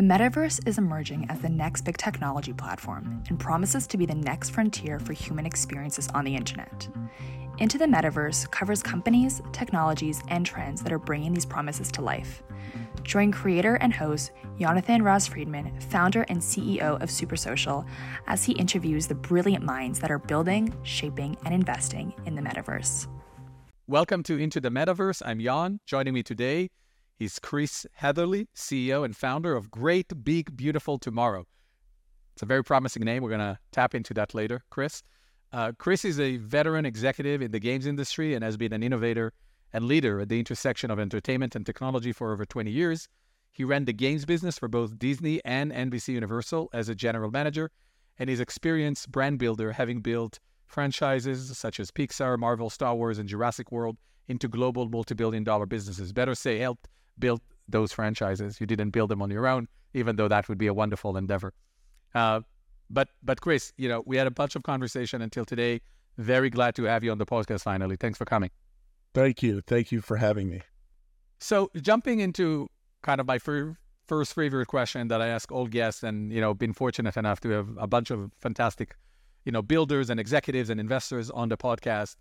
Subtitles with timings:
[0.00, 4.14] The metaverse is emerging as the next big technology platform and promises to be the
[4.14, 6.88] next frontier for human experiences on the internet.
[7.58, 12.42] Into the Metaverse covers companies, technologies, and trends that are bringing these promises to life.
[13.02, 17.86] Join creator and host Jonathan Ross Friedman, founder and CEO of Supersocial,
[18.26, 23.06] as he interviews the brilliant minds that are building, shaping, and investing in the metaverse.
[23.86, 25.20] Welcome to Into the Metaverse.
[25.26, 25.80] I'm Yon.
[25.84, 26.70] Joining me today,
[27.20, 31.46] he's Chris Heatherly, CEO and founder of Great Big Beautiful Tomorrow.
[32.32, 33.22] It's a very promising name.
[33.22, 35.02] We're going to tap into that later, Chris.
[35.52, 39.34] Uh, Chris is a veteran executive in the games industry and has been an innovator
[39.74, 43.06] and leader at the intersection of entertainment and technology for over 20 years.
[43.52, 47.70] He ran the games business for both Disney and NBC Universal as a general manager,
[48.18, 53.28] and his experienced brand builder, having built franchises such as Pixar, Marvel, Star Wars, and
[53.28, 56.14] Jurassic World into global multi billion dollar businesses.
[56.14, 56.88] Better say, helped
[57.20, 58.60] build those franchises.
[58.60, 61.52] You didn't build them on your own, even though that would be a wonderful endeavor.
[62.14, 62.40] Uh,
[62.88, 65.80] but but Chris, you know, we had a bunch of conversation until today.
[66.18, 67.96] Very glad to have you on the podcast finally.
[67.96, 68.50] Thanks for coming.
[69.14, 69.60] Thank you.
[69.66, 70.62] Thank you for having me.
[71.38, 72.68] So jumping into
[73.02, 76.52] kind of my fir- first favorite question that I ask all guests, and you know,
[76.52, 78.96] been fortunate enough to have a bunch of fantastic,
[79.44, 82.16] you know, builders and executives and investors on the podcast,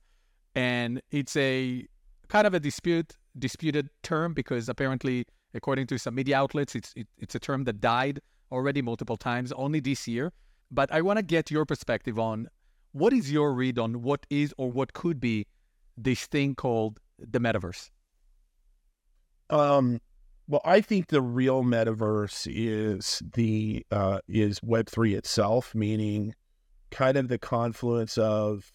[0.56, 1.88] and it's a
[2.28, 7.08] kind of a dispute disputed term because apparently, according to some media outlets, it's it,
[7.18, 8.20] it's a term that died
[8.52, 10.32] already multiple times, only this year.
[10.72, 12.48] But I want to get your perspective on
[12.92, 15.48] what is your read on what is or what could be
[15.98, 17.90] this thing called the metaverse.
[19.50, 20.00] Um,
[20.48, 26.36] well, I think the real metaverse is the uh, is Web three itself, meaning
[26.92, 28.72] kind of the confluence of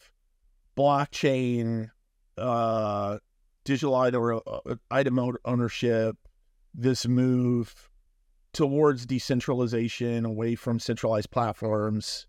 [0.76, 1.90] blockchain,
[2.38, 3.18] uh,
[3.64, 6.16] digital item, uh, ownership,
[6.74, 7.90] this move
[8.52, 12.26] towards decentralization away from centralized platforms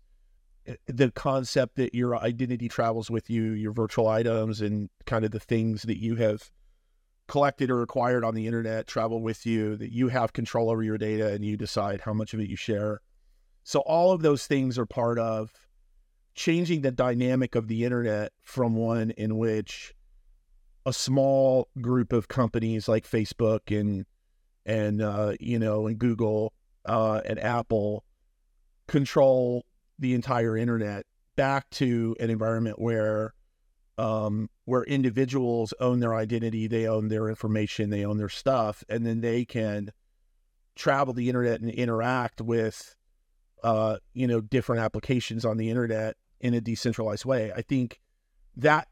[0.66, 5.30] eh, the concept that your identity travels with you your virtual items and kind of
[5.30, 6.50] the things that you have
[7.28, 10.98] collected or acquired on the internet travel with you that you have control over your
[10.98, 13.00] data and you decide how much of it you share.
[13.64, 15.52] So all of those things are part of
[16.34, 19.92] changing the dynamic of the internet from one in which
[20.86, 24.06] a small group of companies like facebook and
[24.66, 26.52] and uh, you know and Google
[26.84, 28.04] uh, and Apple
[28.86, 29.64] control
[29.98, 33.32] the entire internet back to an environment where
[33.98, 39.06] um, where individuals own their identity, they own their information, they own their stuff, and
[39.06, 39.90] then they can
[40.74, 42.94] travel the internet and interact with
[43.62, 47.52] uh, you know different applications on the internet in a decentralized way.
[47.56, 48.00] I think
[48.56, 48.88] that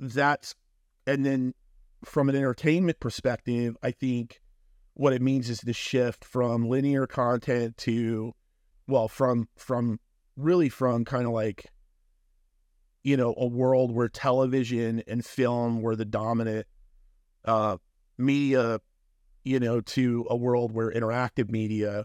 [0.00, 0.54] that's
[1.06, 1.54] and then
[2.04, 4.40] from an entertainment perspective, I think
[4.94, 8.34] what it means is the shift from linear content to
[8.86, 9.98] well from from
[10.36, 11.66] really from kind of like
[13.02, 16.66] you know a world where television and film were the dominant
[17.44, 17.76] uh
[18.18, 18.78] media
[19.44, 22.04] you know to a world where interactive media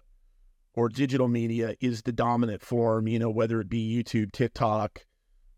[0.74, 5.06] or digital media is the dominant form you know whether it be youtube tiktok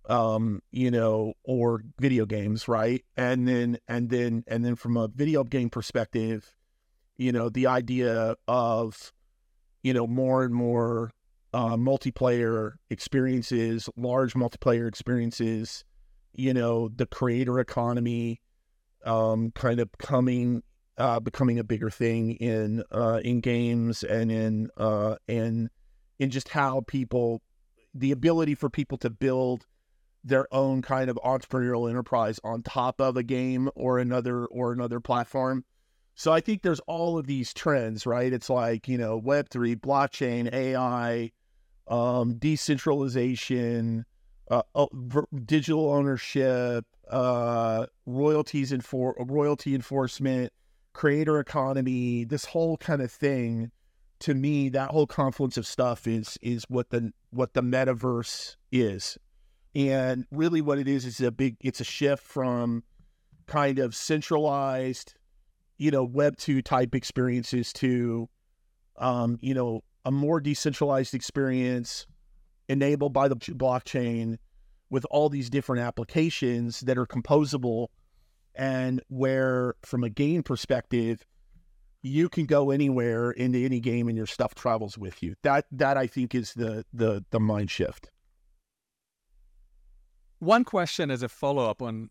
[0.08, 3.04] um you know or video games right?
[3.16, 6.58] And then and then and then from a video game perspective
[7.18, 9.12] you know, the idea of,
[9.84, 11.12] you know, more and more
[11.54, 15.84] uh, multiplayer experiences, large multiplayer experiences,
[16.34, 18.40] you know, the creator economy
[19.06, 20.62] um, kind of coming,
[20.98, 25.70] uh, becoming a bigger thing in uh, in games and in uh, and
[26.20, 27.42] in just how people,
[27.94, 29.66] the ability for people to build
[30.28, 35.00] their own kind of entrepreneurial enterprise on top of a game or another or another
[35.00, 35.64] platform
[36.20, 38.34] so I think there's all of these trends, right?
[38.34, 41.32] It's like, you know, Web3, blockchain, AI,
[41.88, 44.04] um, decentralization,
[44.50, 44.88] uh, uh,
[45.46, 50.52] digital ownership, uh, royalties and for royalty enforcement,
[50.92, 53.72] creator economy, this whole kind of thing.
[54.22, 59.20] To me, that whole confluence of stuff is is what the what the metaverse is,
[59.78, 61.56] and really what it is is a big.
[61.62, 62.84] It's a shift from
[63.46, 65.14] kind of centralized
[65.78, 68.30] you know, Web 2 type experiences to,
[68.98, 72.08] um, you know, a more decentralized experience
[72.68, 74.38] enabled by the blockchain
[74.90, 77.88] with all these different applications that are composable
[78.56, 81.26] and where, from a game perspective,
[82.02, 85.36] you can go anywhere into any game and your stuff travels with you.
[85.44, 88.10] That that I think is the the the mind shift.
[90.40, 92.10] One question as a follow up on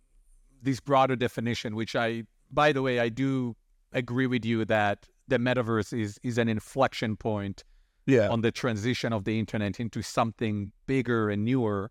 [0.62, 3.56] this broader definition, which I by the way, I do
[3.92, 7.64] agree with you that the metaverse is is an inflection point
[8.06, 8.28] Yeah.
[8.28, 11.90] on the transition of the internet into something bigger and newer,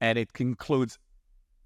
[0.00, 0.98] and it includes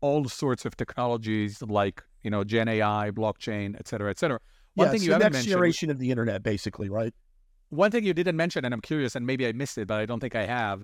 [0.01, 4.41] all sorts of technologies like you know Gen AI, blockchain, et cetera, et cetera.
[4.75, 7.15] One yeah, thing you the next mentioned, generation of the internet, basically, right?
[7.71, 10.07] one thing you didn't mention, and I'm curious, and maybe I missed it, but I
[10.07, 10.83] don't think I have.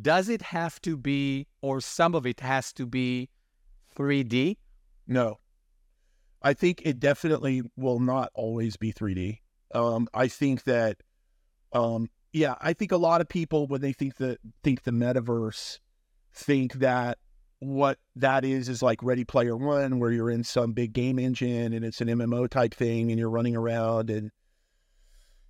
[0.00, 3.28] Does it have to be, or some of it has to be,
[3.96, 4.56] 3D?
[5.06, 5.38] No.
[6.42, 9.38] I think it definitely will not always be 3D.
[9.74, 10.98] Um, I think that,
[11.72, 15.78] um, yeah, I think a lot of people when they think the think the metaverse,
[16.32, 17.18] think that
[17.60, 21.72] what that is is like Ready Player One, where you're in some big game engine
[21.72, 24.30] and it's an MMO type thing, and you're running around and,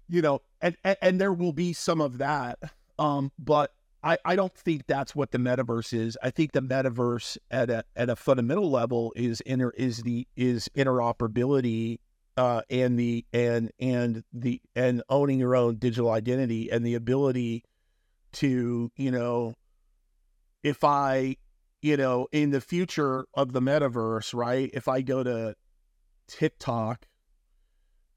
[0.08, 2.58] you know, and and, and there will be some of that,
[2.98, 3.72] um, but
[4.04, 6.18] I, I don't think that's what the metaverse is.
[6.22, 10.68] I think the metaverse at a at a fundamental level is inter is the is
[10.76, 12.00] interoperability
[12.36, 17.64] uh, and the and and the and owning your own digital identity and the ability
[18.32, 19.54] to you know
[20.62, 21.36] if I
[21.80, 25.54] you know in the future of the metaverse right if I go to
[26.28, 27.06] TikTok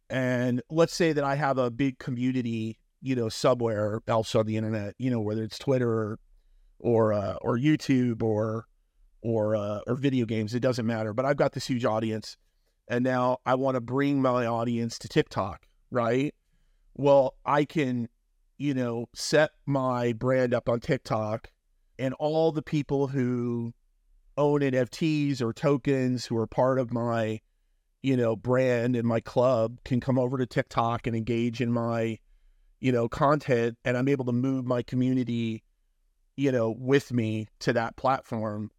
[0.09, 4.57] and let's say that I have a big community you know, somewhere else on the
[4.57, 6.19] internet, you know, whether it's Twitter or
[6.79, 8.67] or, uh, or YouTube or
[9.21, 11.13] or uh, or video games, it doesn't matter.
[11.13, 12.37] But I've got this huge audience,
[12.87, 16.33] and now I want to bring my audience to TikTok, right?
[16.95, 18.09] Well, I can,
[18.57, 21.51] you know, set my brand up on TikTok,
[21.97, 23.73] and all the people who
[24.37, 27.41] own NFTs or tokens who are part of my,
[28.03, 32.19] you know, brand and my club can come over to TikTok and engage in my
[32.79, 35.63] you know, content and I'm able to move my community,
[36.35, 38.71] you know, with me to that platform.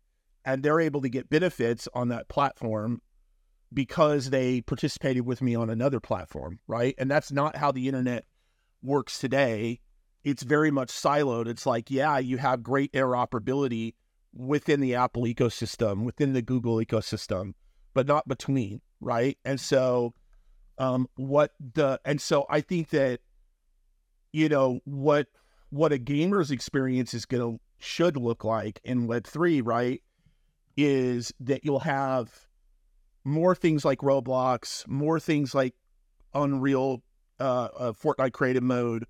[0.45, 3.03] And they're able to get benefits on that platform
[3.73, 6.95] because they participated with me on another platform, right?
[6.97, 8.25] And that's not how the internet
[8.83, 9.81] works today.
[10.25, 11.49] It's very much siloed.
[11.49, 13.95] It's like, yeah, you have great interoperability
[14.35, 17.55] within the Apple ecosystem, within the Google ecosystem,
[17.93, 19.37] but not between, right?
[19.45, 20.15] And so,
[20.79, 23.21] um, what the, and so I think that
[24.33, 25.27] you know what
[25.71, 30.03] what a gamer's experience is going to should look like in web 3 right
[30.77, 32.47] is that you'll have
[33.25, 35.75] more things like roblox more things like
[36.35, 37.03] unreal
[37.41, 39.05] uh, uh fortnite creative mode.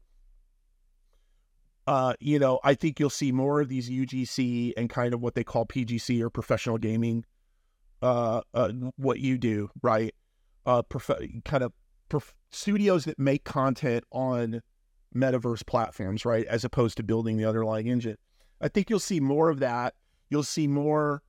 [1.87, 5.35] Uh you know i think you'll see more of these ugc and kind of what
[5.35, 7.25] they call pgc or professional gaming
[8.03, 10.15] uh, uh what you do right?
[10.67, 11.73] Uh prof- kind of
[12.09, 14.61] prof- studios that make content on
[15.15, 16.47] metaverse platforms, right?
[16.47, 18.17] As opposed to building the underlying engine.
[18.61, 19.95] I think you'll see more of that.
[20.31, 21.23] You'll see more.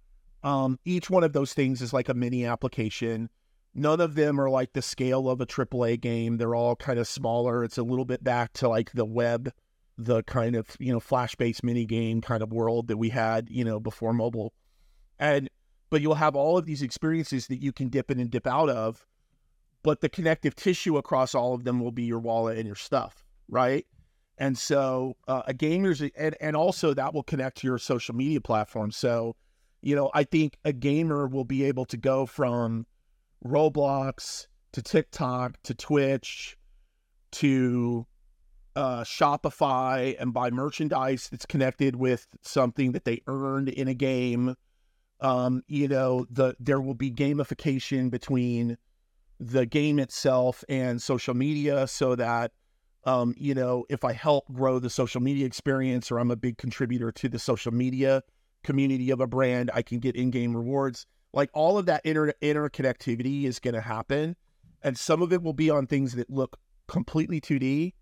[0.44, 3.30] Um, each one of those things is like a mini application.
[3.76, 6.38] None of them are like the scale of a AAA game.
[6.38, 7.64] They're all kind of smaller.
[7.64, 9.52] It's a little bit back to like the web,
[9.98, 13.50] the kind of, you know, flash based mini game kind of world that we had,
[13.50, 14.54] you know, before mobile.
[15.20, 15.50] And,
[15.90, 18.70] but you'll have all of these experiences that you can dip in and dip out
[18.70, 19.06] of.
[19.84, 23.24] But the connective tissue across all of them will be your wallet and your stuff
[23.50, 23.86] right?
[24.38, 28.40] And so uh, a gamer's and and also that will connect to your social media
[28.40, 28.92] platform.
[28.92, 29.36] So,
[29.81, 32.86] you know, I think a gamer will be able to go from
[33.46, 36.57] Roblox to TikTok to Twitch
[37.31, 38.06] to
[38.75, 44.56] uh, Shopify and buy merchandise that's connected with something that they earned in a game.
[45.19, 48.78] Um, you know, the there will be gamification between
[49.38, 52.52] the game itself and social media so that
[53.06, 56.57] um, you know, if I help grow the social media experience or I'm a big
[56.57, 58.23] contributor to the social media
[58.63, 61.06] community of a brand, I can get in-game rewards.
[61.33, 64.35] Like all of that inter interconnectivity is going to happen,
[64.81, 67.94] and some of it will be on things that look completely 2D,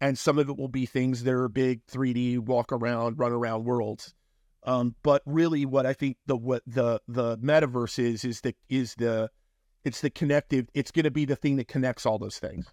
[0.00, 3.64] and some of it will be things that are big 3D, walk around, run around
[3.64, 4.14] worlds.
[4.64, 8.94] Um, but really, what I think the what the the metaverse is is the is
[8.96, 9.30] the
[9.84, 10.68] it's the connective.
[10.74, 12.66] It's going to be the thing that connects all those things.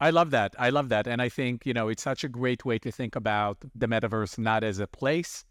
[0.00, 0.54] I love that.
[0.58, 1.06] I love that.
[1.06, 4.38] And I think, you know, it's such a great way to think about the metaverse
[4.38, 5.44] not as a place,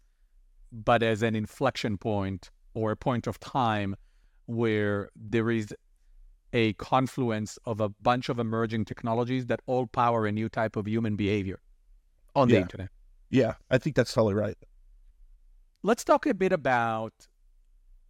[0.72, 3.94] but as an inflection point or a point of time
[4.46, 5.74] where there is
[6.54, 10.88] a confluence of a bunch of emerging technologies that all power a new type of
[10.88, 11.60] human behavior
[12.34, 12.88] on the internet.
[13.28, 14.56] Yeah, I think that's totally right.
[15.82, 17.12] Let's talk a bit about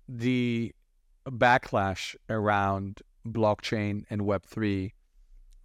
[0.09, 0.73] the
[1.27, 4.93] backlash around blockchain and Web3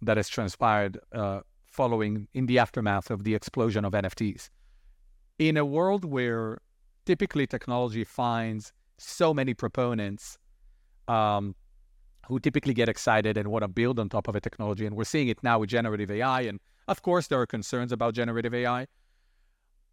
[0.04, 4.50] that has transpired uh, following in the aftermath of the explosion of NFTs.
[5.38, 6.58] In a world where
[7.04, 10.38] typically technology finds so many proponents,
[11.08, 11.54] um,
[12.28, 14.86] who typically get excited and want to build on top of a technology.
[14.86, 16.42] And we're seeing it now with generative AI.
[16.42, 18.86] And of course, there are concerns about generative AI.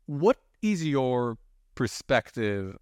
[0.06, 1.38] What is your
[1.76, 2.78] perspective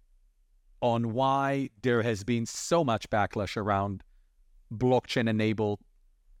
[0.82, 4.02] on why there has been so much backlash around
[4.72, 5.80] blockchain enabled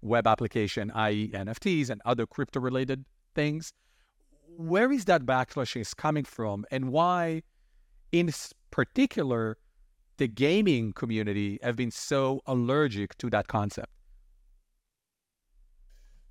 [0.02, 3.04] web application, i.e., NFTs and other crypto related
[3.34, 3.72] things?
[4.56, 7.42] Where is that backlash is coming from, and why,
[8.12, 8.30] in
[8.70, 9.56] particular,
[10.18, 13.90] the gaming community have been so allergic to that concept?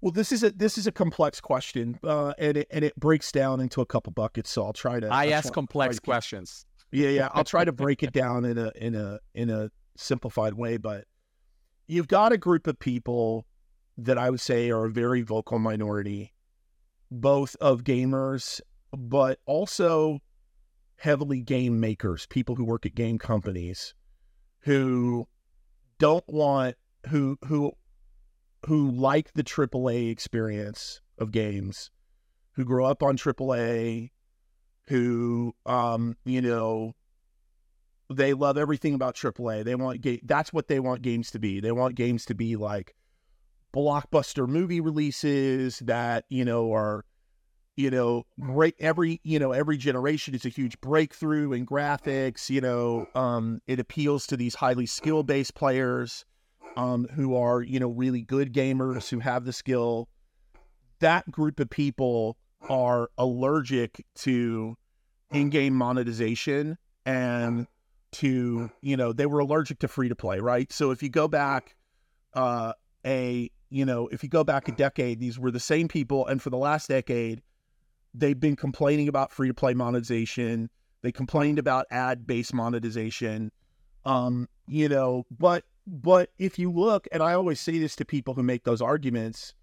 [0.01, 3.31] Well, this is a this is a complex question, uh, and it and it breaks
[3.31, 4.49] down into a couple buckets.
[4.49, 5.07] So I'll try to.
[5.07, 6.65] I I'll ask complex questions.
[6.91, 7.29] Yeah, yeah.
[7.33, 10.77] I'll try to break it down in a in a in a simplified way.
[10.77, 11.05] But
[11.87, 13.45] you've got a group of people
[14.05, 16.33] that I would say are a very vocal minority,
[17.11, 20.19] both of gamers, but also
[20.97, 23.93] heavily game makers, people who work at game companies
[24.61, 25.27] who
[25.97, 26.75] don't want
[27.07, 27.71] who who
[28.65, 31.91] who like the AAA experience of games,
[32.53, 34.11] who grow up on AAA,
[34.87, 36.93] who um, you know,
[38.09, 39.63] they love everything about AAA.
[39.63, 40.19] They want game.
[40.23, 41.59] That's what they want games to be.
[41.59, 42.95] They want games to be like
[43.73, 47.05] blockbuster movie releases that you know are
[47.79, 52.49] you know, break every, you know, every generation is a huge breakthrough in graphics.
[52.49, 56.25] You know, um, it appeals to these highly skill based players
[56.75, 60.09] um, who are, you know, really good gamers who have the skill.
[60.99, 62.35] That group of people
[62.69, 64.75] are allergic to
[65.31, 67.65] in game monetization and
[68.11, 70.69] to, you know, they were allergic to free to play, right?
[70.73, 71.77] So if you go back
[72.33, 72.73] uh,
[73.05, 76.25] a, you know, if you go back a decade, these were the same people.
[76.27, 77.41] And for the last decade,
[78.13, 80.69] they've been complaining about free to play monetization.
[81.01, 83.51] They complained about ad based monetization.
[84.05, 88.33] Um, you know, but but if you look, and I always say this to people
[88.33, 89.53] who make those arguments,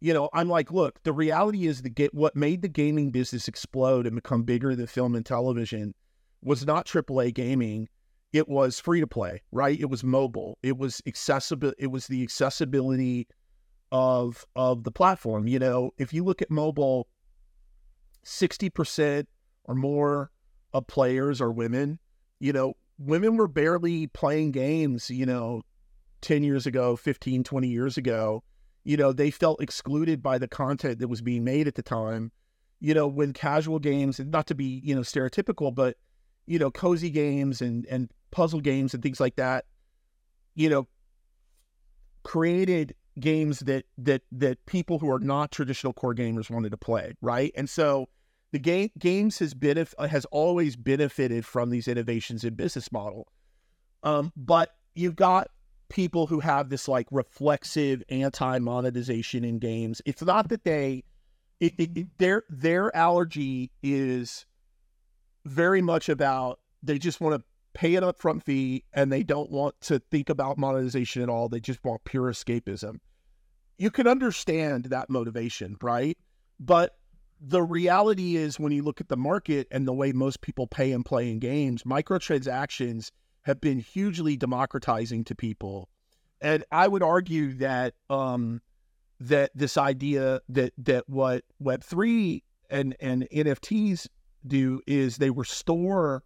[0.00, 3.48] you know, I'm like, look, the reality is the get what made the gaming business
[3.48, 5.94] explode and become bigger than film and television
[6.42, 7.88] was not AAA gaming.
[8.32, 9.78] It was free to play, right?
[9.78, 10.56] It was mobile.
[10.62, 11.72] It was accessible.
[11.78, 13.26] It was the accessibility
[13.92, 15.46] of of the platform.
[15.46, 17.08] You know, if you look at mobile,
[18.24, 19.26] 60%
[19.64, 20.30] or more
[20.72, 21.98] of players are women.
[22.38, 25.62] You know, women were barely playing games, you know,
[26.20, 28.42] 10 years ago, 15, 20 years ago.
[28.84, 32.32] You know, they felt excluded by the content that was being made at the time.
[32.78, 35.96] You know, when casual games, not to be, you know, stereotypical, but,
[36.46, 39.66] you know, cozy games and, and puzzle games and things like that,
[40.54, 40.88] you know,
[42.22, 47.14] created games that that that people who are not traditional core gamers wanted to play,
[47.20, 47.52] right?
[47.56, 48.08] And so
[48.52, 53.28] the game games has been has always benefited from these innovations in business model.
[54.02, 55.50] Um, but you've got
[55.88, 60.00] people who have this like reflexive anti monetization in games.
[60.06, 61.04] It's not that they
[61.60, 64.46] it, it, it, their their allergy is
[65.44, 69.80] very much about they just want to pay an upfront fee and they don't want
[69.82, 71.48] to think about monetization at all.
[71.48, 72.98] They just want pure escapism.
[73.78, 76.18] You can understand that motivation, right?
[76.58, 76.96] But
[77.40, 80.92] the reality is when you look at the market and the way most people pay
[80.92, 83.10] and play in games, microtransactions
[83.42, 85.88] have been hugely democratizing to people.
[86.42, 88.60] And I would argue that um,
[89.20, 94.08] that this idea that that what Web three and and NFTs
[94.46, 96.22] do is they restore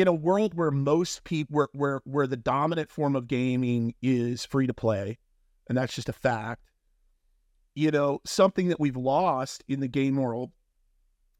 [0.00, 4.44] in a world where most people where where where the dominant form of gaming is
[4.44, 5.18] free to play,
[5.68, 6.62] and that's just a fact.
[7.74, 10.50] You know, something that we've lost in the game world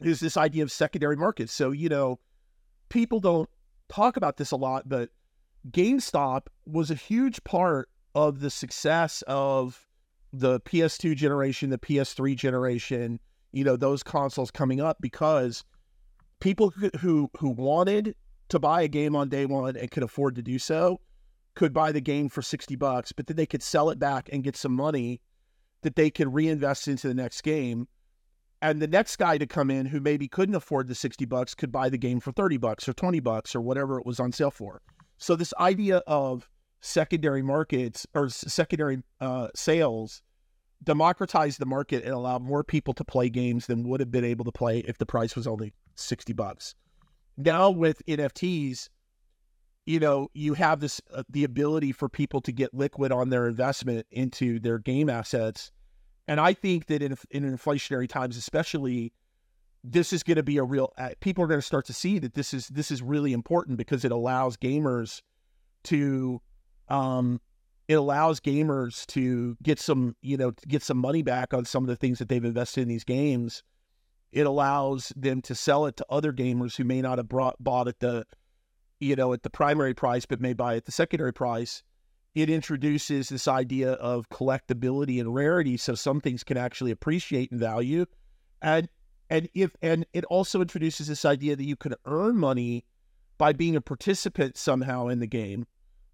[0.00, 1.52] is this idea of secondary markets.
[1.52, 2.20] So, you know,
[2.88, 3.48] people don't
[3.88, 5.10] talk about this a lot, but
[5.70, 9.88] GameStop was a huge part of the success of
[10.32, 13.18] the PS2 generation, the PS3 generation,
[13.52, 15.64] you know, those consoles coming up because
[16.40, 18.14] people who who wanted
[18.48, 21.00] to buy a game on day one and could afford to do so
[21.58, 24.44] could buy the game for 60 bucks, but then they could sell it back and
[24.44, 25.20] get some money
[25.82, 27.88] that they could reinvest into the next game.
[28.62, 31.72] And the next guy to come in who maybe couldn't afford the 60 bucks could
[31.72, 34.52] buy the game for 30 bucks or 20 bucks or whatever it was on sale
[34.52, 34.80] for.
[35.18, 36.48] So this idea of
[36.80, 40.22] secondary markets or secondary uh, sales
[40.84, 44.44] democratized the market and allowed more people to play games than would have been able
[44.44, 46.76] to play if the price was only 60 bucks.
[47.38, 48.88] Now with NFTs,
[49.86, 53.48] you know, you have this uh, the ability for people to get liquid on their
[53.48, 55.70] investment into their game assets.
[56.26, 59.14] And I think that in, in inflationary times, especially,
[59.82, 60.92] this is going to be a real.
[60.98, 63.78] Uh, people are going to start to see that this is this is really important
[63.78, 65.22] because it allows gamers
[65.84, 66.42] to,
[66.88, 67.40] um,
[67.86, 71.88] it allows gamers to get some, you know, get some money back on some of
[71.88, 73.62] the things that they've invested in these games.
[74.32, 77.88] It allows them to sell it to other gamers who may not have brought, bought
[77.88, 78.26] at the,
[79.00, 81.82] you know, at the primary price, but may buy at the secondary price.
[82.34, 87.58] It introduces this idea of collectability and rarity, so some things can actually appreciate in
[87.58, 88.06] value,
[88.62, 88.88] and
[89.30, 92.84] and if and it also introduces this idea that you can earn money
[93.38, 95.66] by being a participant somehow in the game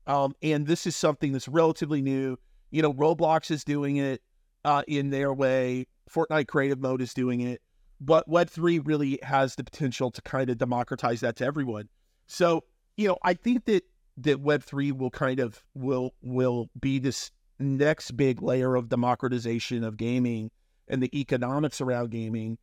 [0.06, 2.38] um, and this is something that's relatively new.
[2.70, 4.22] You know, Roblox is doing it
[4.64, 5.86] uh, in their way.
[6.10, 7.62] Fortnite Creative Mode is doing it,
[8.00, 11.88] but Web3 really has the potential to kind of democratize that to everyone.
[12.26, 12.64] So,
[12.96, 13.84] you know, I think that
[14.18, 19.96] that Web3 will kind of will will be this next big layer of democratization of
[19.96, 20.50] gaming
[20.88, 22.58] and the economics around gaming.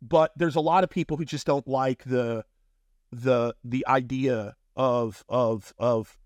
[0.00, 2.44] But there's a lot of people who just don't like the
[3.10, 6.16] the the idea of of of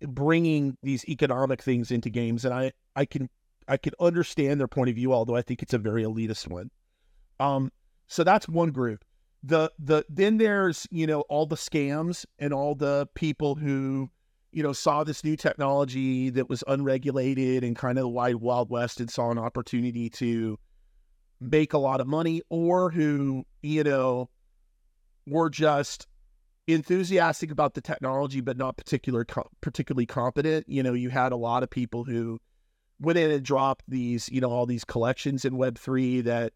[0.00, 3.28] bringing these economic things into games, and I I can
[3.66, 6.70] I can understand their point of view, although I think it's a very elitist one.
[7.40, 7.70] Um,
[8.06, 9.04] so that's one group.
[9.42, 14.08] The the then there's you know all the scams and all the people who
[14.52, 18.70] you know saw this new technology that was unregulated and kind of the wide wild
[18.70, 20.58] west and saw an opportunity to
[21.40, 24.30] make a lot of money, or who you know
[25.26, 26.06] were just
[26.66, 29.26] enthusiastic about the technology, but not particular
[29.60, 30.68] particularly competent.
[30.68, 32.40] You know, you had a lot of people who
[33.00, 36.52] went in and dropped these, you know, all these collections in Web three that,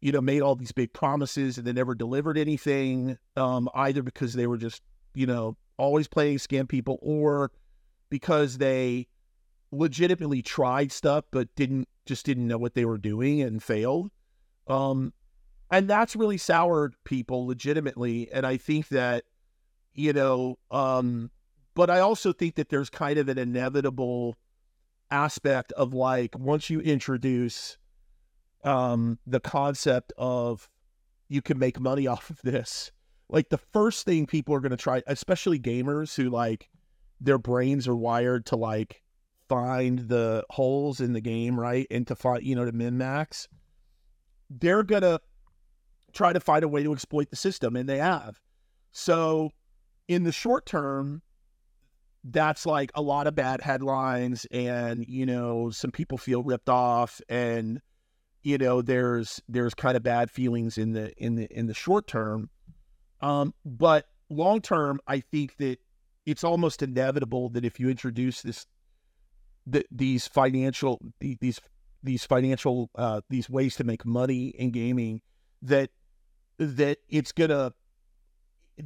[0.00, 4.34] you know, made all these big promises and they never delivered anything, um, either because
[4.34, 4.82] they were just,
[5.14, 7.50] you know, always playing scam people or
[8.08, 9.06] because they
[9.72, 14.10] legitimately tried stuff but didn't just didn't know what they were doing and failed.
[14.66, 15.12] Um,
[15.70, 18.30] and that's really soured people legitimately.
[18.32, 19.24] And I think that
[19.94, 21.30] you know, um,
[21.74, 24.36] but I also think that there's kind of an inevitable
[25.10, 27.76] aspect of like once you introduce
[28.64, 30.68] um, the concept of
[31.28, 32.92] you can make money off of this,
[33.28, 36.68] like the first thing people are going to try, especially gamers who like
[37.20, 39.02] their brains are wired to like
[39.48, 41.86] find the holes in the game, right?
[41.90, 43.48] And to find, you know, to min max,
[44.48, 45.20] they're going to
[46.12, 48.40] try to find a way to exploit the system, and they have.
[48.92, 49.50] So
[50.08, 51.22] in the short term,
[52.24, 57.18] that's like a lot of bad headlines and you know some people feel ripped off
[57.30, 57.80] and
[58.42, 62.06] you know there's there's kind of bad feelings in the in the in the short
[62.06, 62.48] term
[63.20, 65.78] um but long term i think that
[66.26, 68.66] it's almost inevitable that if you introduce this
[69.66, 71.60] that these financial these
[72.02, 75.20] these financial uh these ways to make money in gaming
[75.62, 75.90] that
[76.58, 77.72] that it's gonna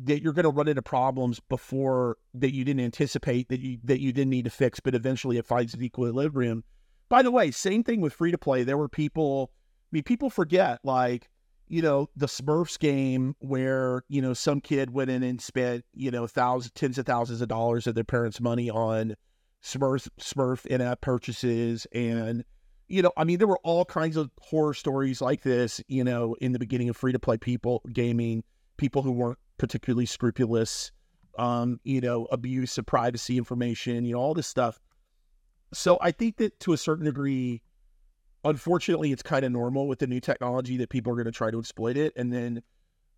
[0.03, 4.13] that you're to run into problems before that you didn't anticipate that you that you
[4.13, 6.65] didn't need to fix, but eventually it finds an equilibrium.
[7.09, 8.63] By the way, same thing with free to play.
[8.65, 9.53] There were people.
[9.53, 11.29] I mean, people forget like
[11.69, 16.11] you know the Smurfs game where you know some kid went in and spent you
[16.11, 19.15] know thousands, tens of thousands of dollars of their parents' money on
[19.63, 22.45] Smurf Smurf in-app purchases and
[22.89, 26.37] you know, I mean, there were all kinds of horror stories like this, you know,
[26.41, 28.45] in the beginning of free to play people gaming,
[28.77, 30.93] people who weren't particularly scrupulous,
[31.39, 34.79] um, you know, abuse of privacy information, you know, all this stuff.
[35.75, 37.63] So I think that to a certain degree,
[38.45, 41.51] unfortunately, it's kind of normal with the new technology that people are going to try
[41.51, 42.13] to exploit it.
[42.17, 42.63] And then,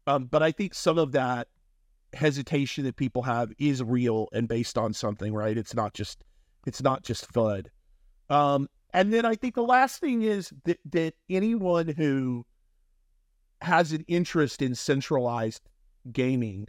[0.06, 1.48] um, but I think some of that
[2.12, 5.56] hesitation that people have is real and based on something, right?
[5.56, 6.24] It's not just,
[6.66, 7.66] it's not just FUD.
[8.30, 12.46] Um, and then I think the last thing is that, that anyone who
[13.60, 15.62] has an interest in centralized
[16.12, 16.68] gaming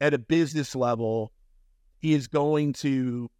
[0.00, 1.32] at a business level
[2.02, 3.30] is going to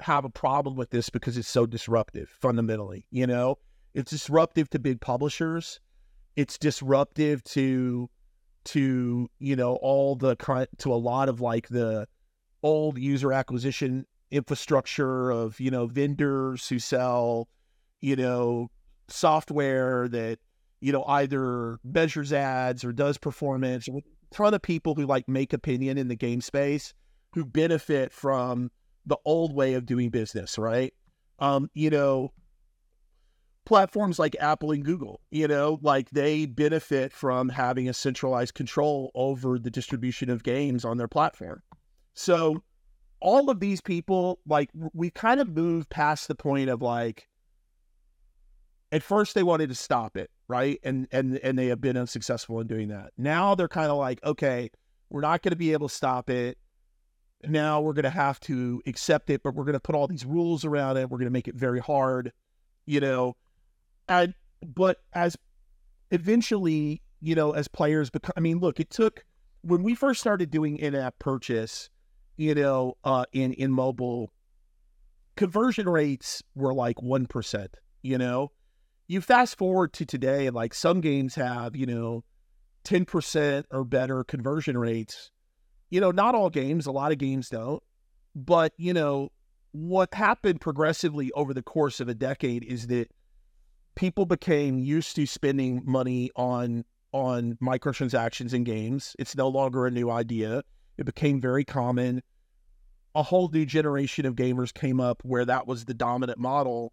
[0.00, 3.58] have a problem with this because it's so disruptive fundamentally you know?
[3.94, 5.80] It's disruptive to big publishers.
[6.36, 8.10] It's disruptive to
[8.64, 10.36] to you know all the
[10.78, 12.08] to a lot of like the
[12.62, 17.48] old user acquisition infrastructure of you know vendors who sell
[18.00, 18.68] you know
[19.08, 20.38] software that
[20.80, 23.86] you know either measures ads or does performance.
[23.86, 24.00] A
[24.32, 26.94] ton of people who like make opinion in the game space
[27.32, 28.70] who benefit from
[29.06, 30.92] the old way of doing business, right?
[31.38, 32.32] Um, you know,
[33.64, 39.10] platforms like Apple and Google, you know, like they benefit from having a centralized control
[39.14, 41.62] over the distribution of games on their platform.
[42.14, 42.62] So
[43.20, 47.28] all of these people, like we kind of moved past the point of like
[48.92, 50.78] at first they wanted to stop it right?
[50.82, 53.12] And and and they have been unsuccessful in doing that.
[53.16, 54.70] Now they're kind of like, okay,
[55.10, 56.58] we're not going to be able to stop it.
[57.48, 60.24] Now we're going to have to accept it, but we're going to put all these
[60.24, 61.08] rules around it.
[61.08, 62.32] We're going to make it very hard,
[62.86, 63.36] you know.
[64.08, 65.36] And but as
[66.10, 69.24] eventually, you know, as players become, I mean, look, it took
[69.62, 71.88] when we first started doing in-app purchase,
[72.36, 74.32] you know, uh, in in mobile,
[75.36, 77.76] conversion rates were like one percent.
[78.02, 78.52] You know,
[79.06, 82.24] you fast forward to today, like some games have, you know,
[82.84, 85.30] ten percent or better conversion rates
[85.94, 87.80] you know, not all games, a lot of games don't.
[88.34, 89.30] But, you know,
[89.70, 93.12] what happened progressively over the course of a decade is that
[93.94, 99.14] people became used to spending money on on microtransactions in games.
[99.20, 100.64] It's no longer a new idea.
[100.98, 102.22] It became very common.
[103.14, 106.92] A whole new generation of gamers came up where that was the dominant model.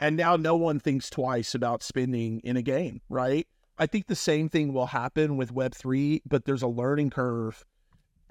[0.00, 3.46] And now no one thinks twice about spending in a game, right?
[3.78, 7.64] I think the same thing will happen with Web3, but there's a learning curve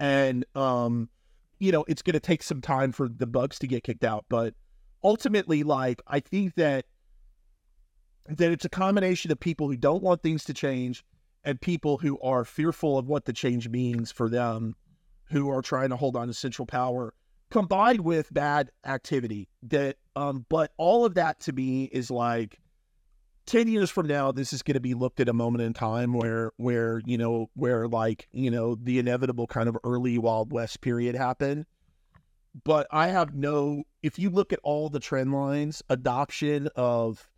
[0.02, 1.08] and um,
[1.60, 4.24] you know, it's going to take some time for the bugs to get kicked out.
[4.28, 4.52] But
[5.04, 6.86] ultimately, like, I think that
[8.26, 11.04] that it's a combination of people who don't want things to change
[11.44, 14.74] and people who are fearful of what the change means for them,
[15.26, 17.14] who are trying to hold on to central power,
[17.50, 19.48] combined with bad activity.
[19.62, 22.58] That, um, but all of that to me is like
[23.46, 26.12] 10 years from now this is going to be looked at a moment in time
[26.12, 30.80] where where you know where like you know the inevitable kind of early wild west
[30.80, 31.66] period happened.
[32.64, 37.28] But i have no if you look at all the trend lines adoption of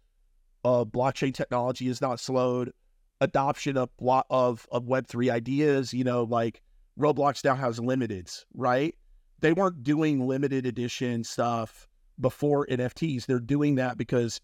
[0.64, 2.72] uh, blockchain technology is not slowed.
[3.20, 3.90] Adoption of
[4.30, 6.60] of of web3 ideas you know like
[6.98, 8.94] roblox now has limiteds right?
[9.40, 11.88] They weren't doing limited edition stuff
[12.20, 14.40] before nfts they're doing that because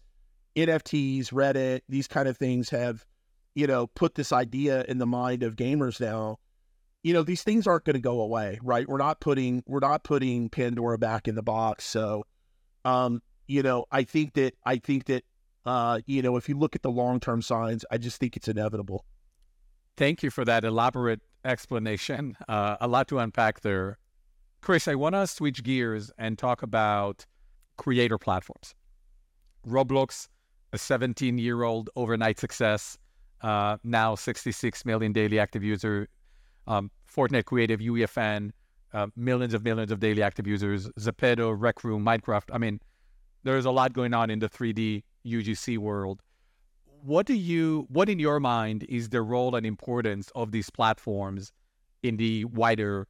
[0.55, 3.05] NFTs, Reddit, these kind of things have,
[3.55, 6.37] you know, put this idea in the mind of gamers now.
[7.03, 8.87] You know, these things aren't going to go away, right?
[8.87, 11.85] We're not putting we're not putting Pandora back in the box.
[11.85, 12.25] So,
[12.85, 15.23] um, you know, I think that I think that
[15.65, 18.47] uh, you know, if you look at the long term signs, I just think it's
[18.47, 19.05] inevitable.
[19.97, 22.37] Thank you for that elaborate explanation.
[22.47, 23.97] Uh, a lot to unpack there.
[24.61, 27.25] Chris, I want to switch gears and talk about
[27.77, 28.75] creator platforms.
[29.67, 30.27] Roblox
[30.73, 32.97] a 17 year old overnight success,
[33.41, 36.07] uh, now 66 million daily active user.
[36.67, 38.51] Um, Fortnite Creative, UEFN,
[38.93, 42.49] uh, millions of millions of daily active users, Zepeto, Rec Room, Minecraft.
[42.53, 42.79] I mean,
[43.43, 46.21] there's a lot going on in the 3D UGC world.
[47.03, 51.51] What do you, what in your mind is the role and importance of these platforms
[52.03, 53.07] in the wider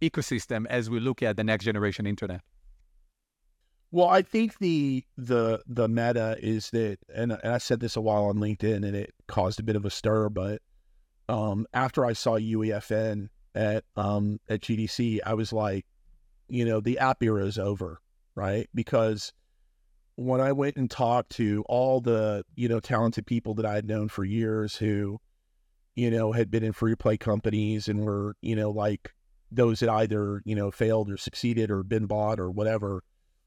[0.00, 2.40] ecosystem as we look at the next generation internet?
[3.94, 8.00] Well, I think the the the meta is that, and, and I said this a
[8.00, 10.30] while on LinkedIn, and it caused a bit of a stir.
[10.30, 10.62] But
[11.28, 15.86] um, after I saw UEFN at um, at GDC, I was like,
[16.48, 18.00] you know, the app era is over,
[18.34, 18.68] right?
[18.74, 19.32] Because
[20.16, 23.86] when I went and talked to all the you know talented people that I had
[23.86, 25.20] known for years, who
[25.94, 29.14] you know had been in free play companies and were you know like
[29.52, 33.04] those that either you know failed or succeeded or been bought or whatever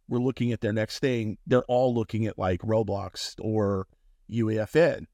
[0.08, 3.88] were looking at their next thing, they're all looking at like Roblox or
[4.32, 5.06] UEFN.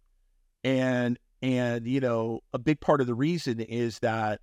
[0.63, 4.39] And and you know, a big part of the reason is that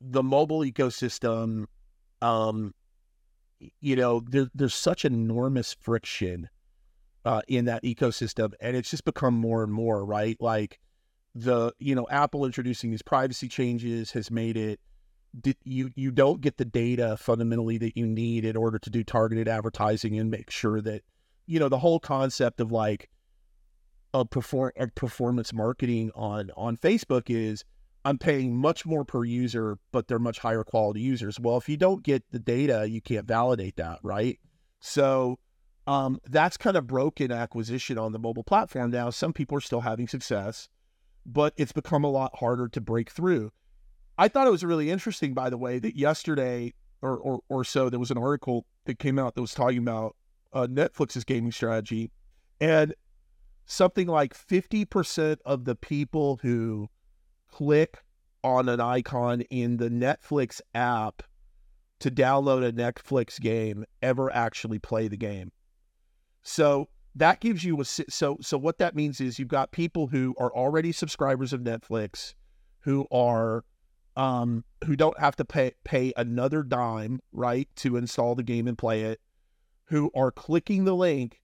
[0.00, 1.66] the mobile ecosystem
[2.22, 2.72] um
[3.80, 6.48] you know, there, there's such enormous friction
[7.24, 10.36] uh, in that ecosystem, and it's just become more and more right.
[10.40, 10.78] Like
[11.34, 14.80] the you know Apple introducing these privacy changes has made it
[15.64, 19.48] you you don't get the data fundamentally that you need in order to do targeted
[19.48, 21.02] advertising and make sure that
[21.46, 23.08] you know the whole concept of like
[24.14, 27.64] a perform a performance marketing on on Facebook is
[28.04, 31.38] I'm paying much more per user, but they're much higher quality users.
[31.38, 34.38] Well, if you don't get the data, you can't validate that, right?
[34.80, 35.38] So
[35.86, 39.10] um, that's kind of broken acquisition on the mobile platform now.
[39.10, 40.68] Some people are still having success,
[41.26, 43.52] but it's become a lot harder to break through.
[44.18, 47.88] I thought it was really interesting, by the way, that yesterday or, or, or so
[47.88, 50.16] there was an article that came out that was talking about
[50.52, 52.10] uh, Netflix's gaming strategy.
[52.60, 52.94] And
[53.66, 56.88] something like 50% of the people who
[57.50, 58.02] click
[58.42, 61.22] on an icon in the Netflix app
[62.00, 65.52] to download a Netflix game ever actually play the game.
[66.42, 70.34] So that gives you a so so what that means is you've got people who
[70.38, 72.34] are already subscribers of Netflix
[72.80, 73.64] who are
[74.18, 78.76] um, who don't have to pay pay another dime, right, to install the game and
[78.76, 79.20] play it,
[79.84, 81.40] who are clicking the link,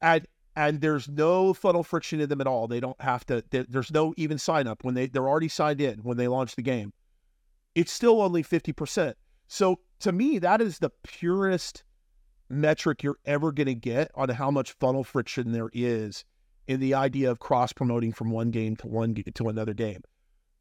[0.00, 2.68] and and there's no funnel friction in them at all.
[2.68, 3.44] They don't have to.
[3.50, 6.62] There's no even sign up when they they're already signed in when they launch the
[6.62, 6.92] game.
[7.74, 9.16] It's still only fifty percent.
[9.48, 11.82] So to me, that is the purest
[12.48, 16.24] metric you're ever going to get on how much funnel friction there is
[16.68, 20.02] in the idea of cross promoting from one game to one to another game.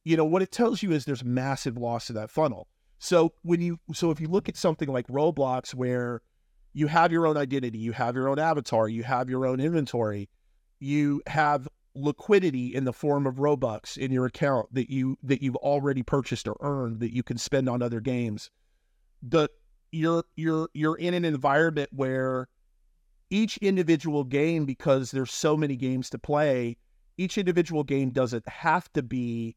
[0.03, 2.67] You know what it tells you is there's massive loss of that funnel.
[2.99, 6.21] So when you so if you look at something like Roblox where
[6.73, 10.29] you have your own identity, you have your own avatar, you have your own inventory,
[10.79, 15.55] you have liquidity in the form of Robux in your account that you that you've
[15.57, 18.51] already purchased or earned that you can spend on other games.
[19.21, 19.49] The
[19.91, 22.47] you're you're you're in an environment where
[23.29, 26.77] each individual game because there's so many games to play,
[27.17, 29.55] each individual game doesn't have to be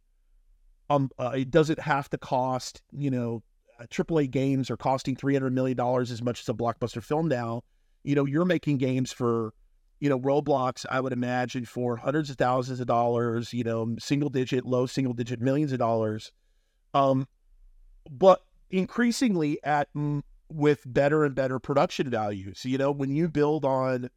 [0.93, 3.43] um uh, it doesn't have to cost, you know,
[3.89, 7.63] AAA games are costing 300 million dollars as much as a blockbuster film now.
[8.05, 9.53] You know, you're making games for
[10.01, 14.31] you know, Roblox, I would imagine for hundreds of thousands of dollars, you know, single
[14.31, 16.33] digit, low single digit millions of dollars.
[16.93, 17.29] Um,
[18.11, 19.89] but increasingly at
[20.49, 22.65] with better and better production values.
[22.65, 24.11] You know, when you build on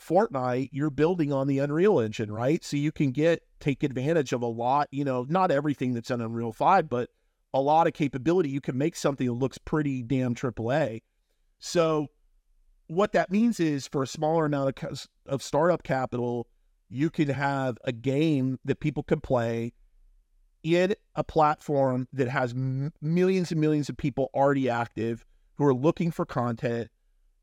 [0.00, 2.64] Fortnite, you're building on the Unreal Engine, right?
[2.64, 6.20] So you can get take advantage of a lot, you know, not everything that's on
[6.20, 7.10] Unreal 5, but
[7.52, 8.48] a lot of capability.
[8.48, 11.02] You can make something that looks pretty damn AAA.
[11.58, 12.08] So
[12.86, 16.46] what that means is for a smaller amount of, of startup capital,
[16.88, 19.72] you can have a game that people can play
[20.62, 25.24] in a platform that has m- millions and millions of people already active
[25.56, 26.88] who are looking for content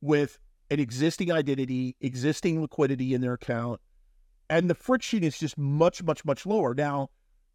[0.01, 3.79] with an existing identity, existing liquidity in their account,
[4.49, 6.73] and the friction is just much, much, much lower.
[6.73, 7.09] Now,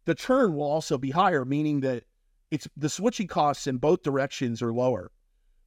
[0.05, 2.03] the churn will also be higher, meaning that
[2.51, 5.11] it's the switching costs in both directions are lower.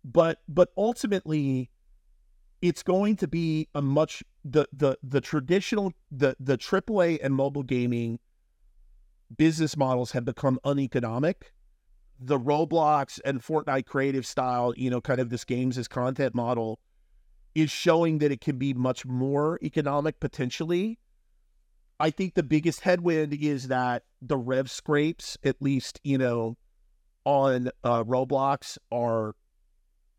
[0.05, 1.71] But but ultimately,
[2.63, 7.65] it's going to be a much the the the traditional the the AAA and mobile
[7.65, 8.19] gaming
[9.37, 11.53] business models have become uneconomic.
[12.19, 16.79] The Roblox and Fortnite creative style, you know, kind of this games as content model
[17.57, 20.99] is showing that it can be much more economic potentially.
[21.99, 26.59] I think the biggest headwind is that the rev scrapes, at least, you know,
[27.25, 29.35] on uh, Roblox are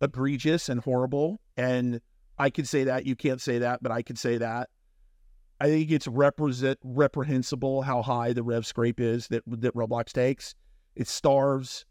[0.01, 1.39] egregious and horrible.
[1.55, 2.01] And
[2.39, 3.05] I can say that.
[3.05, 4.69] You can't say that, but I can say that.
[5.61, 10.55] I think it's represent reprehensible how high the rev scrape is that that Roblox takes.
[10.95, 11.85] It starves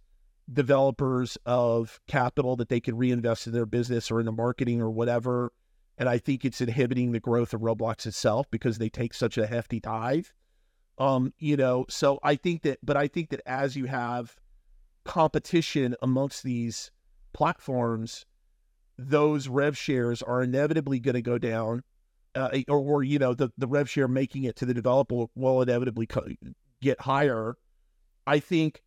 [0.52, 4.90] developers of capital that they can reinvest in their business or in the marketing or
[4.90, 5.52] whatever.
[5.98, 9.46] And I think it's inhibiting the growth of Roblox itself because they take such a
[9.46, 10.32] hefty dive.
[10.98, 14.38] Um, you know, so I think that, but I think that as you have
[15.04, 16.90] competition amongst these
[17.32, 18.24] platforms,
[18.98, 21.82] those rev shares are inevitably going to go down,
[22.34, 25.62] uh, or, or, you know the the rev share making it to the developer will
[25.62, 26.26] inevitably co-
[26.80, 27.56] get higher.
[28.26, 28.82] I think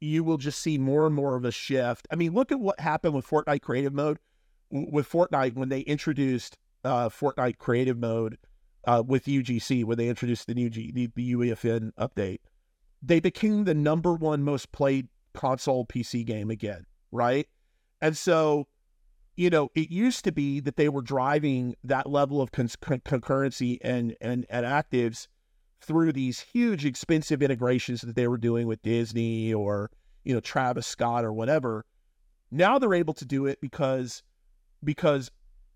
[0.00, 2.06] you will just see more and more of a shift.
[2.10, 4.18] I mean, look at what happened with Fortnite Creative Mode.
[4.70, 8.36] With Fortnite, when they introduced uh, Fortnite Creative Mode
[8.86, 12.40] uh, with UGC, when they introduced the new G, the, the UEFN update,
[13.02, 17.48] they became the number one most played console PC game again, right?
[18.00, 18.66] And so
[19.38, 23.00] you know, it used to be that they were driving that level of con- con-
[23.04, 25.28] concurrency and, and, and actives
[25.80, 29.90] through these huge expensive integrations that they were doing with Disney or,
[30.24, 31.84] you know, Travis Scott or whatever.
[32.50, 34.22] Now they're able to do it because
[34.82, 35.30] because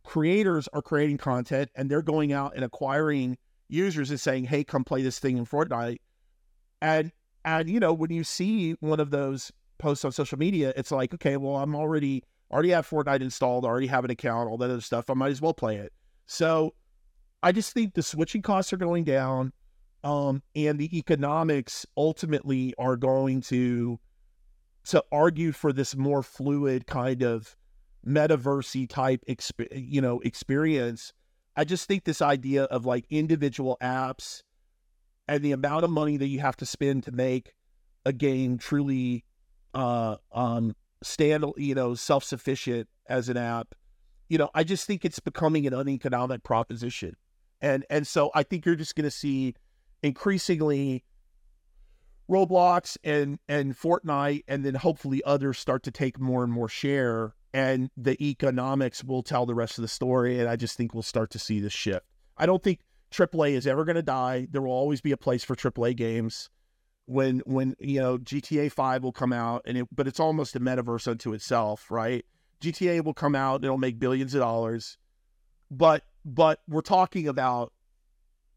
[0.05, 3.37] creators are creating content and they're going out and acquiring
[3.69, 5.99] users and saying, "Hey, come play this thing in Fortnite."
[6.81, 7.13] And
[7.45, 11.13] and you know, when you see one of those posts on social media, it's like,
[11.15, 14.71] okay, well, I'm already already have Fortnite installed, I already have an account, all that
[14.71, 15.09] other stuff.
[15.09, 15.93] I might as well play it.
[16.27, 16.75] So
[17.43, 19.53] I just think the switching costs are going down.
[20.05, 24.01] Um, and the economics ultimately are going to
[24.85, 27.57] to argue for this more fluid kind of
[28.05, 31.13] metaversey type exp- you know experience.
[31.57, 34.43] I just think this idea of like individual apps
[35.29, 37.55] and the amount of money that you have to spend to make
[38.05, 39.25] a game truly
[39.75, 43.75] uh, um, stand, you know, self sufficient as an app.
[44.29, 47.17] You know, I just think it's becoming an uneconomic proposition,
[47.61, 49.55] and and so I think you're just going to see
[50.03, 51.05] increasingly
[52.31, 57.35] Roblox and and Fortnite, and then hopefully others start to take more and more share,
[57.53, 60.39] and the economics will tell the rest of the story.
[60.39, 62.07] And I just think we'll start to see this shift.
[62.37, 64.47] I don't think AAA is ever going to die.
[64.51, 66.49] There will always be a place for AAA games
[67.07, 70.61] when when you know GTA 5 will come out and it but it's almost a
[70.61, 72.25] metaverse unto itself, right?
[72.61, 74.97] GTA will come out, it'll make billions of dollars.
[75.71, 77.73] But but we're talking about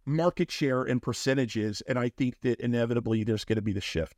[0.06, 4.18] market share and percentages and I think that inevitably there's going to be the shift.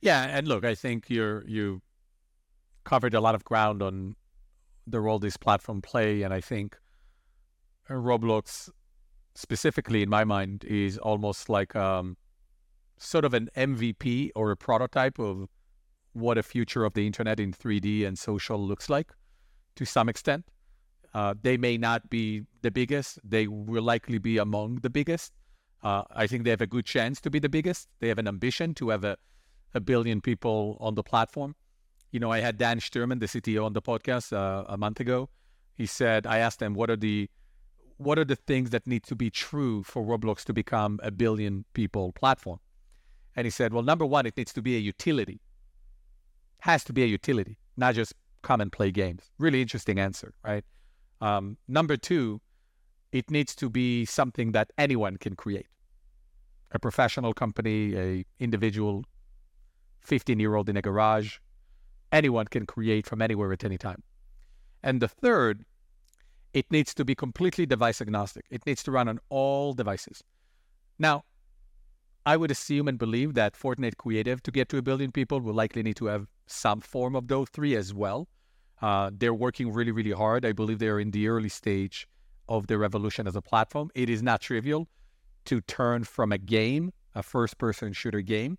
[0.00, 1.80] Yeah, and look, I think you're you
[2.84, 4.16] covered a lot of ground on
[4.86, 6.76] the role this platform play, and I think
[7.88, 8.68] Roblox,
[9.34, 12.16] specifically in my mind, is almost like um,
[12.98, 15.48] sort of an MVP or a prototype of
[16.14, 19.12] what a future of the internet in 3D and social looks like
[19.76, 20.44] to some extent.
[21.14, 23.18] Uh, they may not be the biggest.
[23.22, 25.32] They will likely be among the biggest.
[25.82, 27.88] Uh, I think they have a good chance to be the biggest.
[28.00, 29.16] They have an ambition to have a,
[29.74, 31.54] a billion people on the platform.
[32.12, 35.28] You know, I had Dan Sturman, the CTO, on the podcast uh, a month ago.
[35.74, 37.28] He said, I asked him, what are the
[37.98, 41.64] what are the things that need to be true for Roblox to become a billion
[41.72, 42.58] people platform?
[43.36, 45.40] And he said, well, number one, it needs to be a utility.
[46.60, 49.30] Has to be a utility, not just come and play games.
[49.38, 50.64] Really interesting answer, right?
[51.22, 52.40] Um, number two,
[53.12, 55.68] it needs to be something that anyone can create.
[56.72, 59.04] A professional company, a individual
[60.00, 61.38] 15 year old in a garage,
[62.10, 64.02] anyone can create from anywhere at any time.
[64.82, 65.64] And the third,
[66.54, 68.44] it needs to be completely device agnostic.
[68.50, 70.24] It needs to run on all devices.
[70.98, 71.24] Now,
[72.26, 75.54] I would assume and believe that Fortnite Creative, to get to a billion people, will
[75.54, 78.28] likely need to have some form of those three as well.
[78.82, 80.44] Uh, they're working really, really hard.
[80.44, 82.08] I believe they're in the early stage
[82.48, 83.90] of their evolution as a platform.
[83.94, 84.88] It is not trivial
[85.44, 88.58] to turn from a game, a first person shooter game,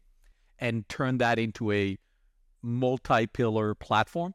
[0.60, 1.98] and turn that into a
[2.62, 4.34] multi pillar platform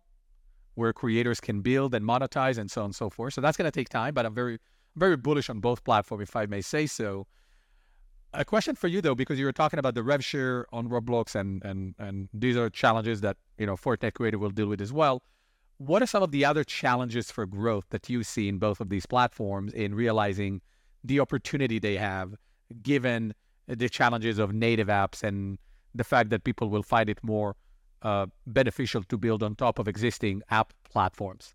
[0.74, 3.34] where creators can build and monetize and so on and so forth.
[3.34, 4.58] So that's going to take time, but I'm very,
[4.94, 7.26] very bullish on both platforms, if I may say so.
[8.34, 11.34] A question for you though, because you were talking about the rev share on Roblox,
[11.34, 14.92] and and and these are challenges that you know Fortnite Creative will deal with as
[14.92, 15.22] well.
[15.78, 18.88] What are some of the other challenges for growth that you see in both of
[18.88, 20.60] these platforms in realizing
[21.04, 22.34] the opportunity they have,
[22.82, 23.32] given
[23.68, 25.56] the challenges of native apps and
[25.94, 27.54] the fact that people will find it more
[28.02, 31.54] uh, beneficial to build on top of existing app platforms?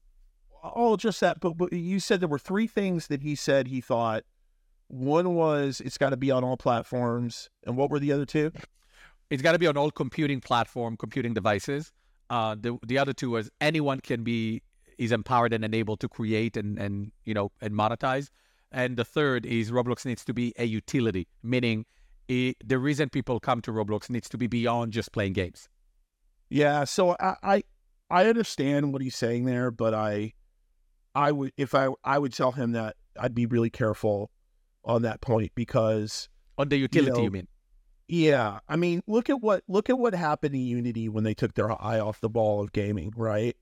[0.64, 1.42] Oh, just that.
[1.42, 4.24] But, but you said there were three things that he said he thought.
[4.88, 7.50] One was it's got to be on all platforms.
[7.66, 8.52] And what were the other two?
[9.30, 11.92] It's got to be on all computing platform, computing devices.
[12.34, 14.64] Uh, the the other two was anyone can be
[14.98, 18.30] is empowered and enabled to create and and you know and monetize.
[18.72, 21.86] And the third is Roblox needs to be a utility, meaning
[22.28, 25.70] it, the reason people come to Roblox needs to be beyond just playing games.
[26.50, 27.64] Yeah, so I, I
[28.10, 30.34] I understand what he's saying there, but I
[31.14, 34.32] I would if I I would tell him that I'd be really careful
[34.84, 37.48] on that point because on the utility you, know, you mean
[38.08, 41.54] yeah, I mean, look at what look at what happened to Unity when they took
[41.54, 43.56] their eye off the ball of gaming, right?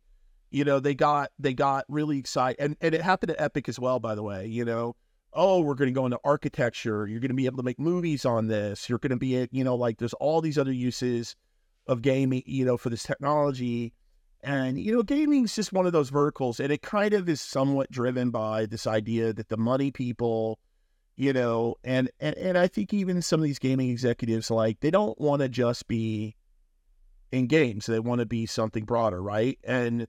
[0.50, 3.80] You know, they got they got really excited, and and it happened to Epic as
[3.80, 4.48] well, by the way.
[4.48, 4.96] You know,
[5.34, 7.08] oh, we're going to go into architecture.
[7.08, 8.90] You're going to be able to make movies on this.
[8.90, 11.36] You're going to be, you know, like there's all these other uses
[11.88, 13.94] of gaming, you know, for this technology.
[14.44, 16.60] And, you know, gaming is just one of those verticals.
[16.60, 20.60] And it kind of is somewhat driven by this idea that the money people
[21.22, 24.90] you know, and, and, and I think even some of these gaming executives, like, they
[24.90, 26.36] don't want to just be
[27.32, 27.86] in games.
[27.86, 29.60] They want to be something broader, right?
[29.64, 30.08] And,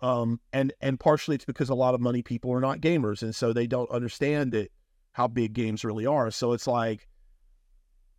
[0.00, 3.20] um, and, and partially it's because a lot of money people are not gamers.
[3.20, 4.72] And so they don't understand it,
[5.12, 6.30] how big games really are.
[6.30, 7.08] So it's like,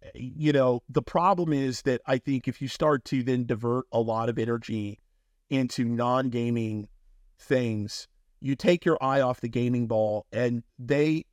[0.03, 3.85] eh, you know, the problem is that I think if you start to then divert
[3.91, 4.99] a lot of energy
[5.49, 6.89] into non gaming
[7.39, 8.07] things,
[8.39, 11.25] you take your eye off the gaming ball and they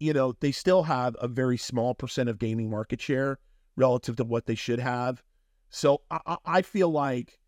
[0.00, 3.38] you know, they still have a very small percent of gaming market share
[3.76, 5.22] relative to what they should have.
[5.70, 7.38] So I, I feel like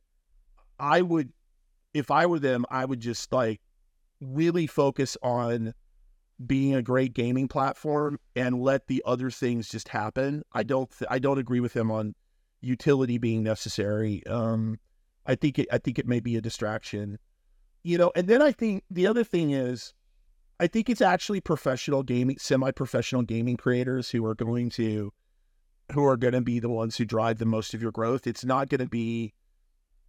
[0.79, 1.33] I would,
[1.95, 3.61] if I were them, I would just like
[4.21, 5.75] really focus on
[6.47, 10.43] being a great gaming platform and let the other things just happen.
[10.53, 12.15] I don't, th- I don't agree with him on
[12.61, 14.27] utility being necessary.
[14.27, 14.79] Um,
[15.27, 17.19] I think it, I think it may be a distraction,
[17.83, 18.11] you know.
[18.15, 19.95] And then I think the other thing is
[20.61, 25.11] I think it's actually professional gaming, semi-professional gaming creators who are going to
[25.93, 28.27] who are going to be the ones who drive the most of your growth.
[28.27, 29.33] It's not going to be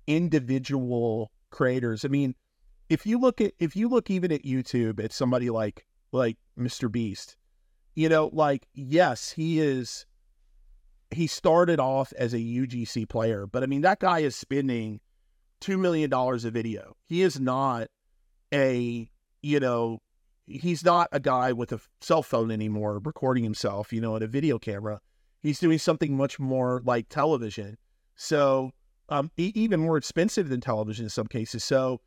[0.06, 2.04] individual creators.
[2.04, 2.36] I mean,
[2.89, 6.91] if you look at if you look even at YouTube at somebody like like Mr.
[6.91, 7.38] Beast,
[7.95, 10.06] you know, like yes, he is
[11.12, 14.99] he started off as a UGC player, but I mean that guy is spending
[15.62, 16.97] two million dollars a video.
[17.08, 17.88] He is not
[18.54, 19.10] a
[19.41, 20.02] you know
[20.58, 24.28] he's not a guy with a cell phone anymore recording himself, you know, in a
[24.28, 24.99] video camera.
[25.41, 27.78] He's doing something much more like television.
[28.16, 28.72] So,
[29.10, 31.64] um, even more expensive than television in some cases.
[31.64, 31.99] So,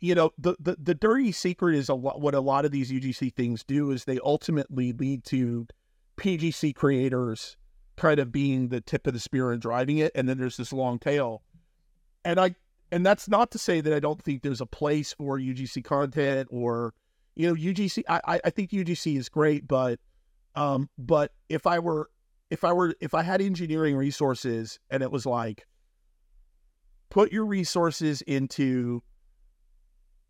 [0.00, 2.90] you know, the, the, the dirty secret is a lot, what a lot of these
[2.90, 5.66] UGC things do is they ultimately lead to
[6.16, 7.56] PGC creators
[7.96, 10.12] kind of being the tip of the spear and driving it.
[10.14, 11.42] And then there's this long tail.
[12.24, 12.54] And I,
[12.90, 16.48] and that's not to say that I don't think there's a place for UGC content
[16.50, 16.94] or,
[17.34, 18.02] you know, UGC.
[18.08, 19.98] I I think UGC is great, but,
[20.54, 22.10] um, but if I were
[22.50, 25.66] if I were if I had engineering resources and it was like,
[27.10, 29.02] put your resources into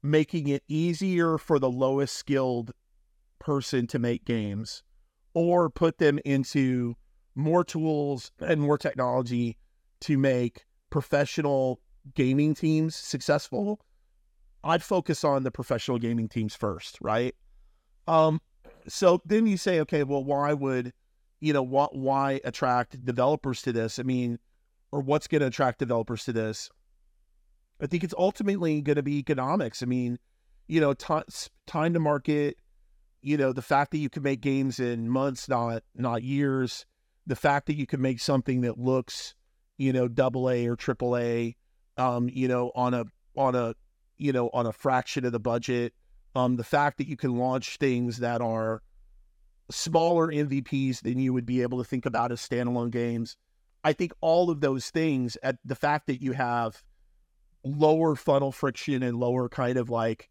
[0.03, 2.73] making it easier for the lowest skilled
[3.39, 4.83] person to make games
[5.35, 6.95] or put them into
[7.35, 9.57] more tools and more technology
[10.01, 11.81] to make professional
[12.15, 13.81] gaming teams successful,
[14.65, 17.35] I'd focus on the professional gaming teams first, right?
[18.07, 18.41] Um,
[18.89, 20.93] so then you say, okay, well, why would
[21.43, 21.97] you know what?
[21.97, 23.99] Why attract developers to this?
[23.99, 24.39] I mean,
[24.93, 26.71] or what's going to attract developers to this?
[27.81, 29.83] I think it's ultimately going to be economics.
[29.83, 30.21] I mean,
[30.69, 32.59] you know, t- time to market.
[33.23, 36.87] You know, the fact that you can make games in months, not not years.
[37.27, 39.35] The fact that you can make something that looks,
[39.79, 41.57] you know, double A or triple A,
[41.97, 43.05] um, you know, on a
[43.37, 43.75] on a
[44.23, 45.93] you know on a fraction of the budget.
[46.35, 48.83] Um, the fact that you can launch things that are
[49.71, 53.37] smaller MVPs than you would be able to think about as standalone games.
[53.85, 56.83] I think all of those things, at the fact that you have
[57.65, 60.29] lower funnel friction and lower kind of like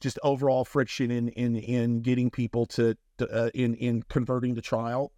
[0.00, 4.60] just overall friction in in in getting people to, to uh, in in converting to
[4.60, 5.12] trial.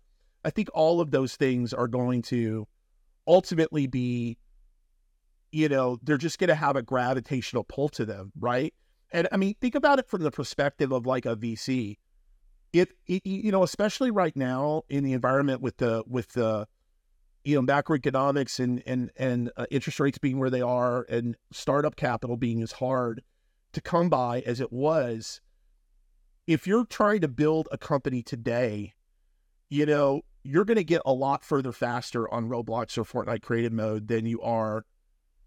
[0.44, 2.66] I think all of those things are going to
[3.26, 4.36] ultimately be
[5.54, 8.74] you know, they're just going to have a gravitational pull to them, right?
[9.12, 11.96] And I mean, think about it from the perspective of like a VC.
[12.72, 16.66] If you know, especially right now in the environment with the with the
[17.44, 21.94] you know macroeconomics and and and uh, interest rates being where they are, and startup
[21.94, 23.22] capital being as hard
[23.74, 25.40] to come by as it was.
[26.48, 28.92] If you're trying to build a company today,
[29.70, 33.72] you know, you're going to get a lot further faster on Roblox or Fortnite creative
[33.72, 34.84] mode than you are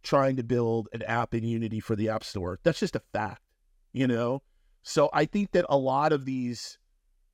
[0.07, 2.59] trying to build an app in Unity for the App Store.
[2.63, 3.41] That's just a fact,
[3.93, 4.41] you know?
[4.83, 6.77] So I think that a lot of these,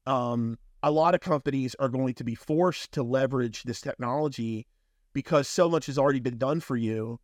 [0.07, 4.65] um, a lot of companies are going to be forced to leverage this technology
[5.13, 7.19] because so much has already been done for you.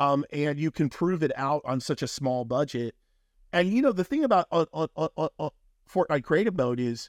[0.00, 2.94] Um, and you can prove it out on such a small budget.
[3.52, 5.50] And, you know, the thing about uh, uh, uh,
[5.88, 7.08] Fortnite Creative Mode is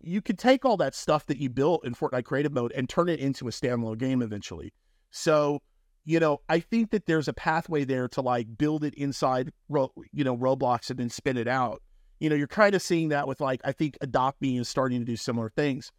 [0.00, 3.08] you can take all that stuff that you built in Fortnite Creative Mode and turn
[3.08, 4.72] it into a standalone game eventually.
[5.10, 5.62] So
[6.08, 10.24] you know, I think that there's a pathway there to like build it inside, you
[10.24, 11.82] know, Roblox and then spin it out.
[12.18, 15.00] You know, you're kind of seeing that with like, I think Adopt Me is starting
[15.00, 15.92] to do similar things.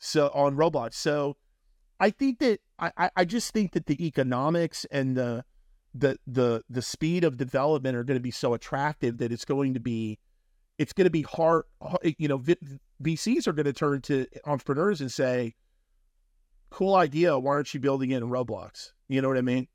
[0.00, 0.94] So on Roblox.
[0.94, 1.36] So
[2.00, 5.44] I think that I, I just think that the economics and the,
[5.94, 9.74] the, the, the speed of development are going to be so attractive that it's going
[9.74, 10.18] to be,
[10.78, 11.62] it's going to be hard.
[12.02, 12.42] You know,
[13.00, 15.54] VCs are going to turn to entrepreneurs and say,
[16.74, 17.38] cool idea.
[17.38, 18.90] Why aren't you building it in Roblox?
[19.06, 19.68] You know what I mean?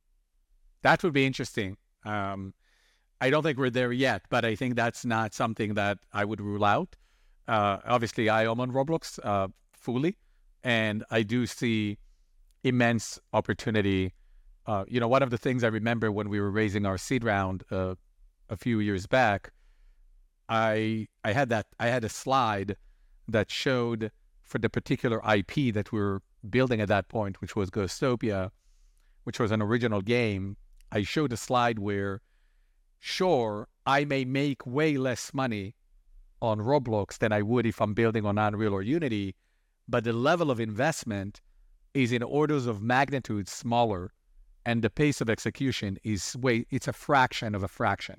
[0.82, 1.78] That would be interesting.
[2.04, 2.54] Um,
[3.22, 6.42] I don't think we're there yet, but I think that's not something that I would
[6.42, 6.98] rule out.
[7.48, 10.18] Uh, obviously, I am on Roblox uh, fully,
[10.62, 11.98] and I do see
[12.66, 14.14] immense opportunity.
[14.68, 17.24] Uh, you know, one of the things I remember when we were raising our seed
[17.24, 17.96] round uh,
[18.50, 19.52] a few years back,
[20.50, 22.76] I I had that I had a slide
[23.30, 24.12] that showed
[24.44, 28.52] for the particular IP that we were building at that point, which was Ghostopia,
[29.24, 30.58] which was an original game,
[30.92, 32.22] I showed a slide where,
[33.00, 35.76] sure, I may make way less money
[36.42, 39.36] on Roblox than I would if I'm building on Unreal or Unity,
[39.88, 41.42] but the level of investment
[41.94, 44.12] is in orders of magnitude smaller,
[44.66, 48.16] and the pace of execution is way it's a fraction of a fraction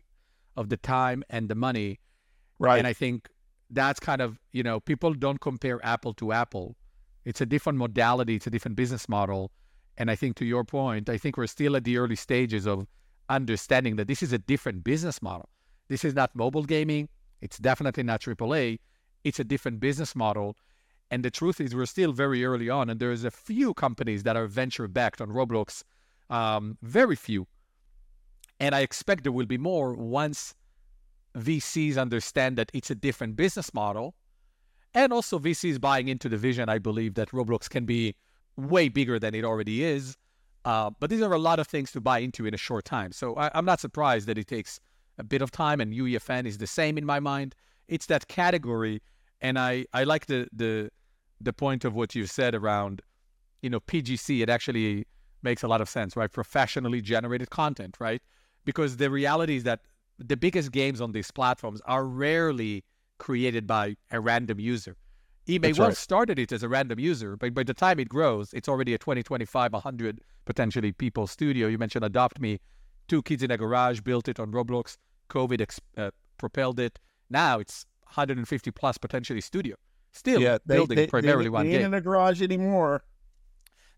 [0.57, 2.01] of the time and the money.
[2.59, 2.79] Right.
[2.79, 3.29] And I think
[3.71, 6.77] that's kind of you know people don't compare apple to apple.
[7.31, 8.35] It's a different modality.
[8.35, 9.53] It's a different business model.
[9.97, 12.89] And I think to your point, I think we're still at the early stages of
[13.29, 15.49] understanding that this is a different business model.
[15.89, 17.09] This is not mobile gaming.
[17.41, 18.81] It's definitely not AAA.
[19.23, 20.57] It's a different business model.
[21.13, 24.37] And the truth is, we're still very early on, and there's a few companies that
[24.37, 25.85] are venture backed on Roblox,
[26.31, 27.47] um, very few.
[28.59, 30.55] And I expect there will be more once
[31.37, 34.17] VCs understand that it's a different business model.
[34.95, 38.17] And also, VCs buying into the vision, I believe that Roblox can be
[38.57, 40.17] way bigger than it already is.
[40.65, 43.13] Uh, but these are a lot of things to buy into in a short time.
[43.13, 44.81] So I, am not surprised that it takes
[45.19, 47.55] a bit of time, and UEFN is the same in my mind.
[47.89, 49.01] It's that category,
[49.41, 50.91] and I, I like the the
[51.41, 53.01] the point of what you said around,
[53.63, 54.43] you know, PGC.
[54.43, 55.07] It actually
[55.43, 56.31] makes a lot of sense, right?
[56.31, 58.21] Professionally generated content, right?
[58.65, 59.81] Because the reality is that
[60.19, 62.85] the biggest games on these platforms are rarely
[63.21, 64.97] created by a random user.
[65.47, 65.97] He may well right.
[65.97, 68.99] started it as a random user, but by the time it grows, it's already a
[68.99, 71.69] 20, 25, 100 potentially people studio.
[71.69, 72.59] You mentioned Adopt Me
[73.09, 74.97] two kids in a garage built it on Roblox.
[75.29, 76.99] COVID uh, propelled it.
[77.29, 79.77] Now it's 150 plus potentially studio.
[80.13, 81.81] Still yeah, they, building they, primarily they, one they game.
[81.81, 83.03] ain't in a garage anymore.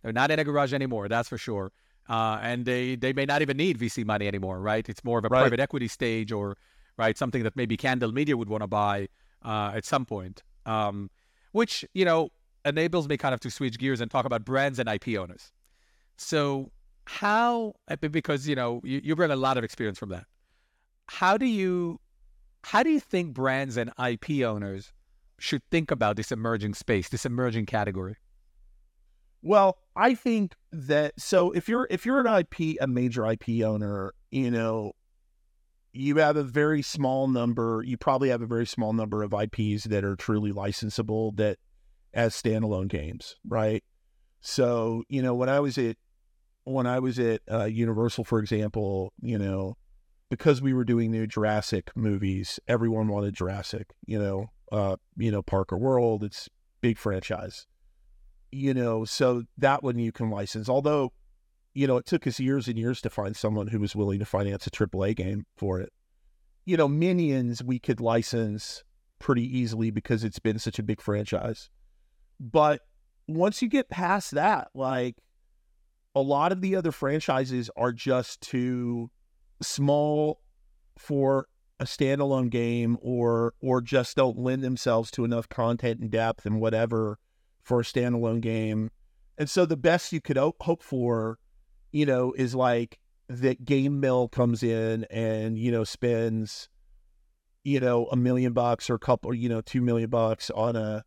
[0.02, 1.72] They're not in a garage anymore, that's for sure.
[2.08, 4.86] Uh, and they, they may not even need VC money anymore, right?
[4.88, 5.42] It's more of a Right.
[5.42, 6.56] private equity stage or
[6.96, 9.08] right something that maybe Candle Media would want to buy
[9.44, 10.42] uh, at some point.
[10.66, 11.10] Um,
[11.52, 12.30] which you know
[12.64, 15.52] enables me kind of to switch gears and talk about brands and IP owners.
[16.16, 16.70] So
[17.04, 17.74] how
[18.10, 20.26] because you know you, you bring a lot of experience from that.
[21.08, 22.00] How do you
[22.64, 24.92] how do you think brands and IP owners
[25.38, 28.16] should think about this emerging space, this emerging category?
[29.42, 34.14] Well, I think that so if you're if you're an IP a major IP owner,
[34.30, 34.92] you know,
[35.92, 39.84] you have a very small number, you probably have a very small number of IPs
[39.84, 41.58] that are truly licensable that
[42.14, 43.82] as standalone games, right?
[44.40, 45.96] So, you know, when I was at
[46.64, 49.76] when I was at uh, Universal, for example, you know,
[50.30, 53.92] because we were doing new Jurassic movies, everyone wanted Jurassic.
[54.06, 56.48] You know, uh, you know, Parker World, it's
[56.80, 57.66] big franchise.
[58.50, 60.68] You know, so that one you can license.
[60.68, 61.12] Although,
[61.74, 64.24] you know, it took us years and years to find someone who was willing to
[64.24, 65.92] finance a AAA game for it.
[66.64, 68.84] You know, Minions we could license
[69.18, 71.70] pretty easily because it's been such a big franchise.
[72.40, 72.82] But
[73.28, 75.16] once you get past that, like
[76.14, 79.10] a lot of the other franchises are just too
[79.62, 80.40] small
[80.98, 81.46] for
[81.80, 86.60] a standalone game or or just don't lend themselves to enough content and depth and
[86.60, 87.18] whatever
[87.62, 88.90] for a standalone game.
[89.38, 91.38] And so the best you could hope for,
[91.92, 96.68] you know, is like that GameMill comes in and, you know, spends,
[97.64, 101.04] you know, a million bucks or a couple, you know, two million bucks on a,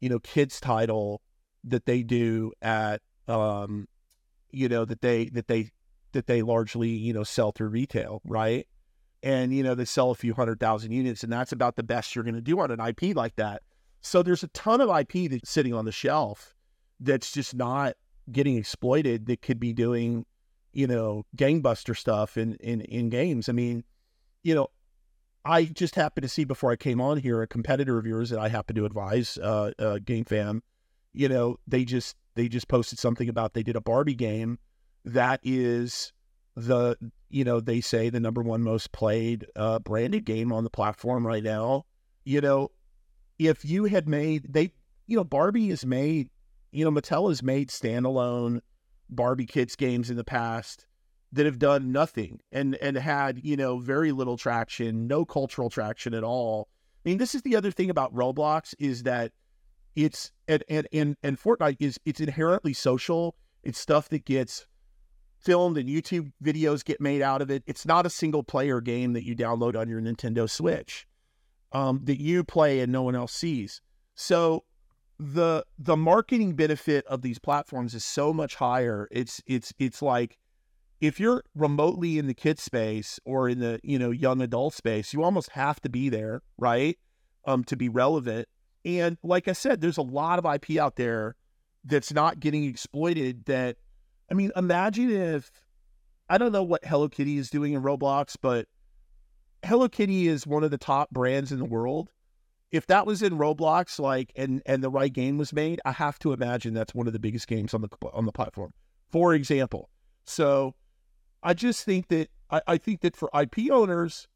[0.00, 1.22] you know, kids title
[1.64, 3.88] that they do at um,
[4.50, 5.70] you know, that they that they
[6.12, 8.66] that they largely, you know, sell through retail, right?
[9.22, 12.14] And, you know, they sell a few hundred thousand units, and that's about the best
[12.14, 13.62] you're going to do on an IP like that.
[14.00, 16.54] So there's a ton of IP that's sitting on the shelf
[17.00, 17.96] that's just not
[18.30, 20.26] getting exploited that could be doing,
[20.72, 23.48] you know, gangbuster stuff in, in, in games.
[23.48, 23.84] I mean,
[24.42, 24.68] you know,
[25.44, 28.38] I just happened to see before I came on here a competitor of yours that
[28.38, 30.60] I happen to advise, uh, uh, Gamefam.
[31.12, 34.58] You know, they just they just posted something about they did a Barbie game
[35.04, 36.12] that is
[36.56, 36.96] the
[37.28, 41.26] you know they say the number one most played uh, branded game on the platform
[41.26, 41.84] right now.
[42.24, 42.70] You know,
[43.38, 44.72] if you had made they
[45.06, 46.30] you know Barbie is made
[46.74, 48.60] you know Mattel has made standalone
[49.08, 50.86] Barbie kids games in the past
[51.32, 56.14] that have done nothing and and had you know very little traction, no cultural traction
[56.14, 56.68] at all.
[57.04, 59.32] I mean, this is the other thing about Roblox is that
[59.94, 63.36] it's and and and, and Fortnite is it's inherently social.
[63.62, 64.66] It's stuff that gets
[65.38, 67.62] filmed and YouTube videos get made out of it.
[67.66, 71.06] It's not a single player game that you download on your Nintendo Switch
[71.72, 73.80] um, that you play and no one else sees.
[74.14, 74.64] So
[75.32, 79.08] the the marketing benefit of these platforms is so much higher.
[79.10, 80.36] It's it's it's like
[81.00, 85.14] if you're remotely in the kid space or in the you know young adult space,
[85.14, 86.98] you almost have to be there, right?
[87.46, 88.48] Um, to be relevant.
[88.84, 91.36] And like I said, there's a lot of IP out there
[91.84, 93.46] that's not getting exploited.
[93.46, 93.76] That
[94.30, 95.50] I mean, imagine if
[96.28, 98.66] I don't know what Hello Kitty is doing in Roblox, but
[99.64, 102.10] Hello Kitty is one of the top brands in the world.
[102.74, 106.18] If that was in Roblox, like and and the right game was made, I have
[106.18, 108.72] to imagine that's one of the biggest games on the on the platform.
[109.12, 109.90] For example,
[110.24, 110.74] so
[111.40, 114.26] I just think that I, I think that for IP owners,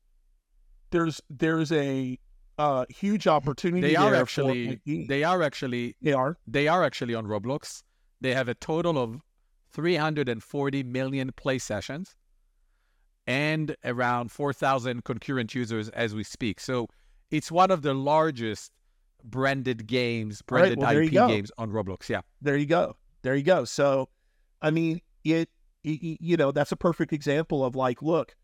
[0.91, 2.16] there's there's a
[2.59, 3.80] uh, huge opportunity.
[3.80, 7.82] They are actually they are actually they are they are actually on Roblox.
[8.20, 9.20] They have a total of
[9.72, 12.14] 340 million play sessions
[13.26, 16.61] and around 4,000 concurrent users as we speak.
[16.61, 16.89] So
[17.31, 18.72] it's one of the largest
[19.24, 22.09] branded games, All right, branded well, IP games on Roblox.
[22.09, 22.22] Yeah.
[22.41, 22.97] there you go.
[23.22, 23.64] There you go.
[23.64, 24.09] So
[24.61, 25.49] i mean it,
[25.85, 28.35] it you know that's a perfect example of like look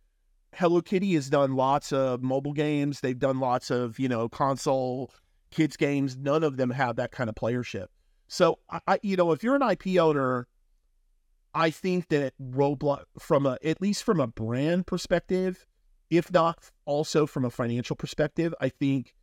[0.54, 3.00] hello kitty has done lots of mobile games.
[3.00, 5.10] They've done lots of you know console
[5.50, 6.16] kids games.
[6.16, 7.86] None of them have that kind of playership.
[8.28, 10.48] So i, I you know if you're an ip owner
[11.54, 15.66] i think that roblox from a at least from a brand perspective
[16.10, 19.14] if not also from a financial perspective i think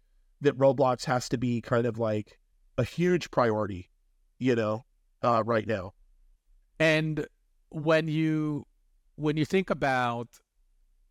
[0.41, 2.39] that roblox has to be kind of like
[2.77, 3.89] a huge priority
[4.39, 4.85] you know
[5.23, 5.93] uh, right now.
[6.79, 7.25] And
[7.69, 8.65] when you
[9.15, 10.27] when you think about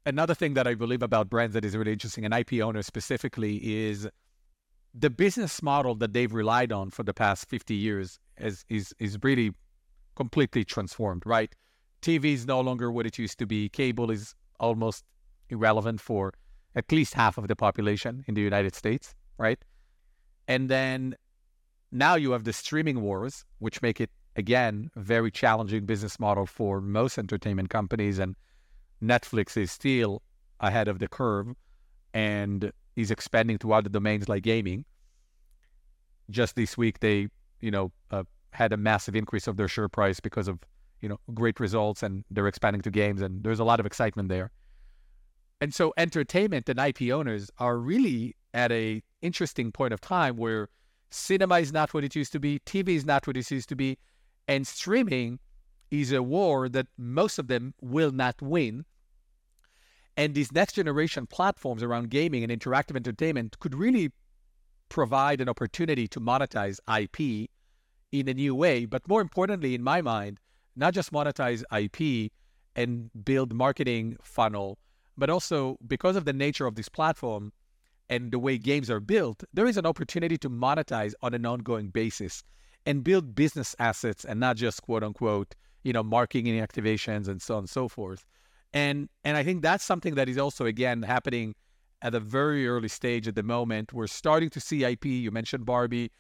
[0.05, 3.57] another thing that I believe about brands that is really interesting and IP owners specifically
[3.57, 4.09] is
[4.93, 9.19] the business model that they've relied on for the past 50 years is is is
[9.23, 9.53] really
[10.17, 11.55] completely transformed, right?
[12.03, 13.69] TV is no longer what it used to be.
[13.69, 15.05] Cable is almost
[15.51, 16.33] irrelevant for
[16.75, 19.59] at least half of the population in the United States, right?
[20.49, 21.15] And then
[21.93, 26.47] now you have the streaming wars, which make it again a very challenging business model
[26.47, 28.19] for most entertainment companies.
[28.19, 28.37] And
[29.03, 30.23] Netflix is still
[30.61, 31.49] ahead of the curve
[32.15, 34.85] and is expanding to other domains like gaming.
[36.31, 37.29] Just this week, they
[37.61, 40.59] you know uh, had a massive increase of their share price because of
[41.01, 44.29] you know great results and they're expanding to games and there's a lot of excitement
[44.29, 44.51] there.
[45.61, 50.69] And so entertainment and IP owners are really at a interesting point of time where
[51.11, 53.77] cinema is not what it used to be, TV is not what it used to
[53.77, 53.99] be,
[54.49, 55.39] and streaming
[55.91, 58.85] is a war that most of them will not win.
[60.17, 64.13] And these next generation platforms around gaming and interactive entertainment could really
[64.89, 67.49] provide an opportunity to monetize IP
[68.13, 68.85] in a new way.
[68.87, 70.41] But more importantly, in my mind,
[70.77, 72.33] not just monetize IP
[72.77, 74.79] and build marketing funnel,
[75.21, 77.53] but also because of the nature of this platform
[78.09, 81.91] and the way games are built, there is an opportunity to monetize on an ongoing
[81.91, 82.43] basis
[82.87, 85.55] and build business assets and not just quote unquote,
[85.85, 88.25] you know, marketing activations and so on and so forth.
[88.73, 91.55] And and I think that's something that is also again happening
[92.03, 93.93] at a very early stage at the moment.
[93.93, 95.05] We're starting to see IP.
[95.05, 96.11] You mentioned Barbie.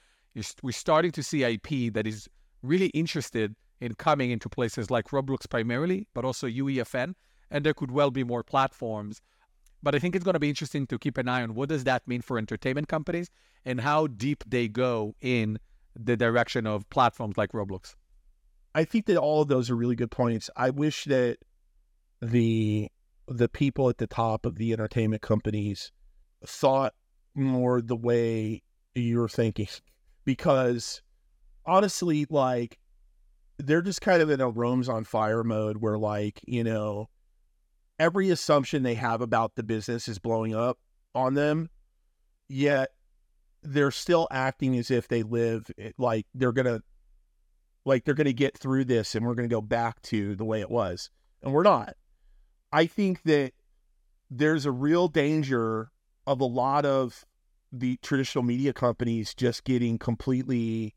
[0.62, 2.28] We're starting to see IP that is
[2.62, 7.14] really interested in coming into places like Roblox primarily, but also UEFN.
[7.50, 9.20] And there could well be more platforms.
[9.82, 11.84] But I think it's going to be interesting to keep an eye on what does
[11.84, 13.30] that mean for entertainment companies
[13.64, 15.58] and how deep they go in
[15.96, 17.94] the direction of platforms like Roblox.
[18.74, 20.50] I think that all of those are really good points.
[20.56, 21.38] I wish that
[22.20, 22.88] the
[23.26, 25.92] the people at the top of the entertainment companies
[26.44, 26.94] thought
[27.34, 28.62] more the way
[28.94, 29.68] you're thinking
[30.24, 31.00] because
[31.64, 32.78] honestly like
[33.58, 37.08] they're just kind of in a rome's on fire mode where like you know
[38.00, 40.78] every assumption they have about the business is blowing up
[41.14, 41.68] on them
[42.48, 42.90] yet
[43.62, 46.80] they're still acting as if they live eh, like they're gonna
[47.84, 50.70] like they're gonna get through this and we're gonna go back to the way it
[50.70, 51.10] was.
[51.42, 51.94] And we're not.
[52.72, 53.52] I think that
[54.30, 55.90] there's a real danger
[56.26, 57.24] of a lot of
[57.72, 60.94] the traditional media companies just getting completely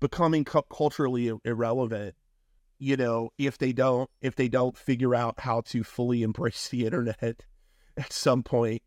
[0.00, 2.14] becoming culturally irrelevant
[2.78, 6.84] you know if they don't if they don't figure out how to fully embrace the
[6.84, 7.44] internet
[7.96, 8.82] at some point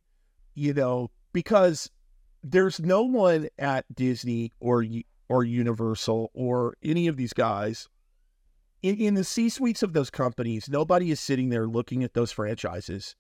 [0.53, 1.89] you know because
[2.43, 4.85] there's no one at Disney or
[5.29, 7.87] or Universal or any of these guys
[8.81, 12.31] in, in the C suites of those companies, nobody is sitting there looking at those
[12.31, 13.15] franchises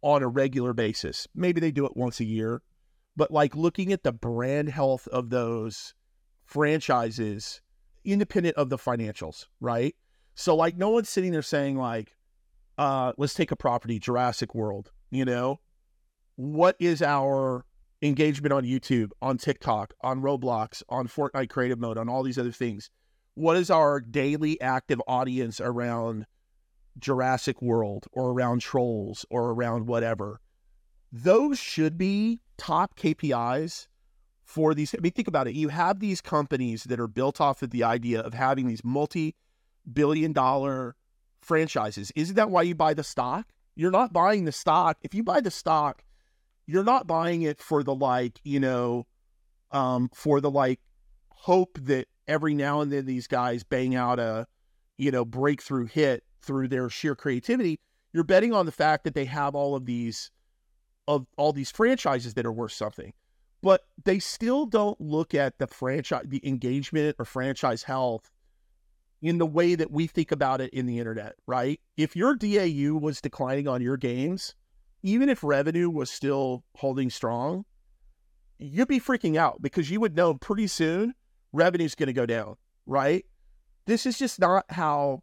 [0.00, 1.28] on a regular basis.
[1.34, 2.62] Maybe they do it once a year,
[3.16, 5.94] but like looking at the brand health of those
[6.44, 7.61] franchises,
[8.04, 9.94] independent of the financials, right?
[10.34, 12.16] So like no one's sitting there saying like,
[12.78, 15.60] uh, let's take a property, Jurassic World, you know,
[16.36, 17.64] what is our
[18.00, 22.50] engagement on YouTube, on TikTok, on Roblox, on Fortnite creative mode, on all these other
[22.50, 22.90] things?
[23.34, 26.26] what is our daily active audience around
[26.98, 30.40] Jurassic World or around trolls or around whatever?
[31.10, 33.86] Those should be top KPIs
[34.52, 34.94] for these.
[34.94, 35.54] I mean, think about it.
[35.54, 39.34] You have these companies that are built off of the idea of having these multi
[39.90, 40.94] billion dollar
[41.40, 42.12] franchises.
[42.14, 43.46] Isn't that why you buy the stock?
[43.74, 44.98] You're not buying the stock.
[45.00, 46.04] If you buy the stock,
[46.66, 49.06] you're not buying it for the like, you know,
[49.70, 50.80] um, for the like
[51.30, 54.46] hope that every now and then these guys bang out a,
[54.98, 57.80] you know, breakthrough hit through their sheer creativity.
[58.12, 60.30] You're betting on the fact that they have all of these
[61.08, 63.14] of all these franchises that are worth something.
[63.62, 68.30] But they still don't look at the franchise the engagement or franchise health
[69.22, 71.80] in the way that we think about it in the internet, right?
[71.96, 74.56] If your DAU was declining on your games,
[75.04, 77.64] even if revenue was still holding strong,
[78.58, 81.14] you'd be freaking out because you would know pretty soon
[81.52, 82.56] revenue's going to go down,
[82.86, 83.24] right?
[83.86, 85.22] This is just not how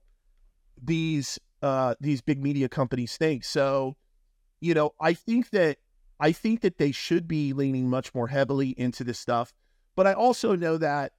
[0.82, 3.44] these uh, these big media companies think.
[3.44, 3.98] So,
[4.62, 5.78] you know, I think that
[6.20, 9.54] I think that they should be leaning much more heavily into this stuff.
[9.96, 11.14] But I also know that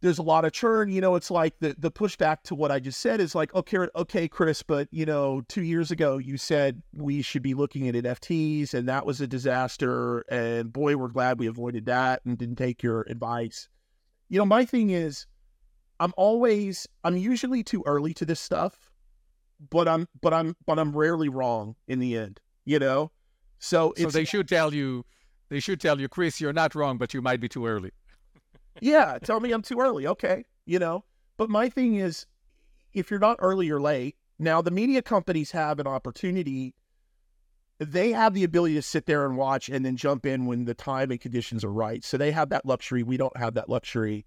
[0.00, 0.90] there's a lot of churn.
[0.90, 3.86] You know, it's like the the pushback to what I just said is like, okay,
[3.96, 7.94] okay, Chris, but you know, two years ago you said we should be looking at
[7.94, 10.20] NFTs, and that was a disaster.
[10.30, 13.68] And boy, we're glad we avoided that and didn't take your advice
[14.30, 15.26] you know, my thing is,
[15.98, 18.90] I'm always, I'm usually too early to this stuff,
[19.68, 22.40] but I'm, but I'm, but I'm rarely wrong in the end.
[22.64, 23.10] You know,
[23.60, 25.04] so so they should tell you,
[25.50, 27.92] they should tell you, Chris, you're not wrong, but you might be too early.
[28.80, 30.06] yeah, tell me I'm too early.
[30.06, 31.04] Okay, you know,
[31.36, 32.26] but my thing is,
[32.94, 36.74] if you're not early or late, now the media companies have an opportunity.
[37.78, 40.74] They have the ability to sit there and watch and then jump in when the
[40.74, 42.04] time and conditions are right.
[42.04, 43.02] So they have that luxury.
[43.02, 44.26] We don't have that luxury.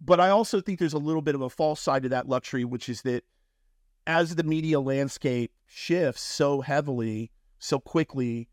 [0.00, 2.64] But I also think there's a little bit of a false side to that luxury,
[2.64, 3.22] which is that
[4.06, 8.48] as the media landscape shifts so heavily, so quickly,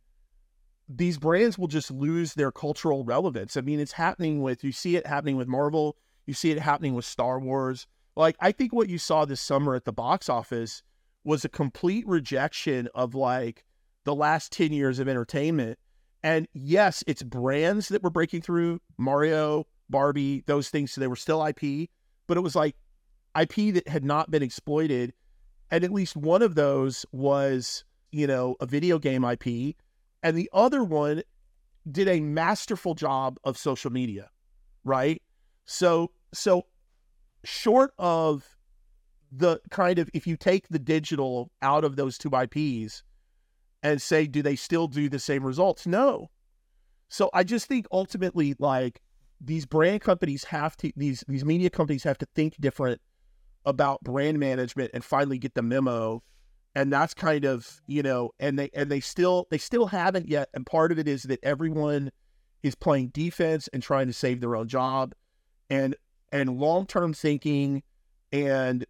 [0.89, 3.57] these brands will just lose their cultural relevance.
[3.57, 6.93] I mean, it's happening with, you see it happening with Marvel, you see it happening
[6.93, 7.87] with Star Wars.
[8.15, 10.81] Like, I think what you saw this summer at the box office
[11.23, 13.65] was a complete rejection of like
[14.05, 15.77] the last 10 years of entertainment.
[16.23, 20.91] And yes, it's brands that were breaking through Mario, Barbie, those things.
[20.91, 21.89] So they were still IP,
[22.27, 22.75] but it was like
[23.39, 25.13] IP that had not been exploited.
[25.69, 29.75] And at least one of those was, you know, a video game IP.
[30.23, 31.23] And the other one
[31.89, 34.29] did a masterful job of social media,
[34.83, 35.21] right?
[35.65, 36.65] So, so
[37.43, 38.45] short of
[39.31, 43.03] the kind of, if you take the digital out of those two IPs
[43.83, 45.85] and say, do they still do the same results?
[45.87, 46.29] No.
[47.09, 49.01] So I just think ultimately, like,
[49.39, 52.99] these brand companies have to these these media companies have to think different
[53.65, 56.23] about brand management and finally get the memo
[56.77, 60.49] and that's kind of you know and they and they still they still haven't yet
[60.53, 62.11] and part of it is that everyone
[62.63, 65.13] is playing defense and trying to save their own job
[65.69, 65.95] and
[66.31, 67.81] and long-term thinking
[68.31, 68.85] and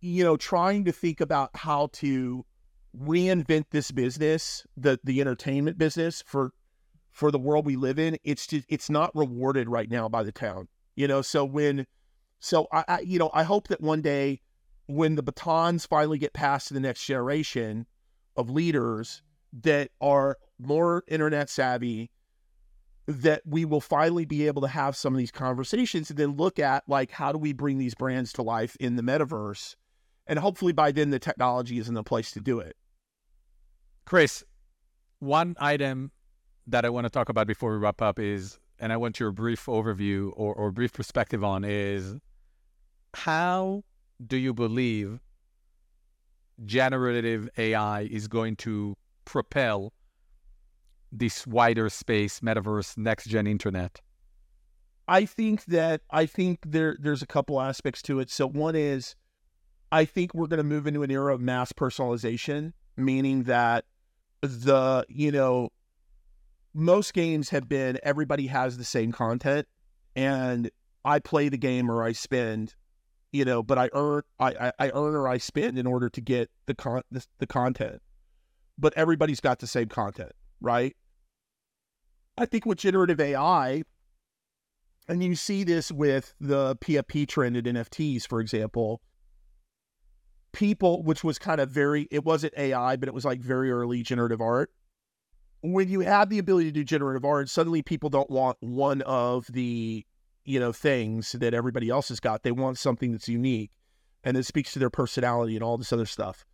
[0.00, 2.44] you know trying to think about how to
[2.98, 6.52] reinvent this business the the entertainment business for
[7.16, 10.30] for the world we live in, it's just it's not rewarded right now by the
[10.30, 10.68] town.
[10.96, 11.86] You know, so when
[12.40, 14.42] so I, I you know, I hope that one day
[14.86, 17.86] when the batons finally get passed to the next generation
[18.36, 19.22] of leaders
[19.62, 22.10] that are more internet savvy,
[23.06, 26.58] that we will finally be able to have some of these conversations and then look
[26.58, 29.76] at like how do we bring these brands to life in the metaverse?
[30.26, 32.76] And hopefully by then the technology is in the place to do it.
[34.04, 34.44] Chris
[35.18, 36.10] one item
[36.66, 39.32] that I want to talk about before we wrap up is, and I want your
[39.32, 42.16] brief overview or, or brief perspective on is
[43.14, 43.84] how
[44.24, 45.20] do you believe
[46.64, 49.92] generative AI is going to propel
[51.12, 54.00] this wider space, metaverse, next gen internet?
[55.08, 58.30] I think that I think there there's a couple aspects to it.
[58.30, 59.14] So one is
[59.92, 63.84] I think we're going to move into an era of mass personalization, meaning that
[64.40, 65.70] the, you know,
[66.74, 69.66] most games have been everybody has the same content
[70.14, 70.70] and
[71.04, 72.74] I play the game or I spend,
[73.36, 76.50] you know, but I earn I, I earn or I spend in order to get
[76.66, 78.00] the con the, the content.
[78.78, 80.94] But everybody's got the same content, right?
[82.36, 83.82] I think with generative AI,
[85.08, 89.00] and you see this with the PFP trend in NFTs, for example,
[90.52, 94.02] people, which was kind of very, it wasn't AI, but it was like very early
[94.02, 94.70] generative art
[95.72, 99.46] when you have the ability to do generative art, suddenly people don't want one of
[99.52, 100.04] the
[100.46, 102.42] you know things that everybody else has got.
[102.42, 103.70] They want something that's unique
[104.24, 106.44] and that speaks to their personality and all this other stuff.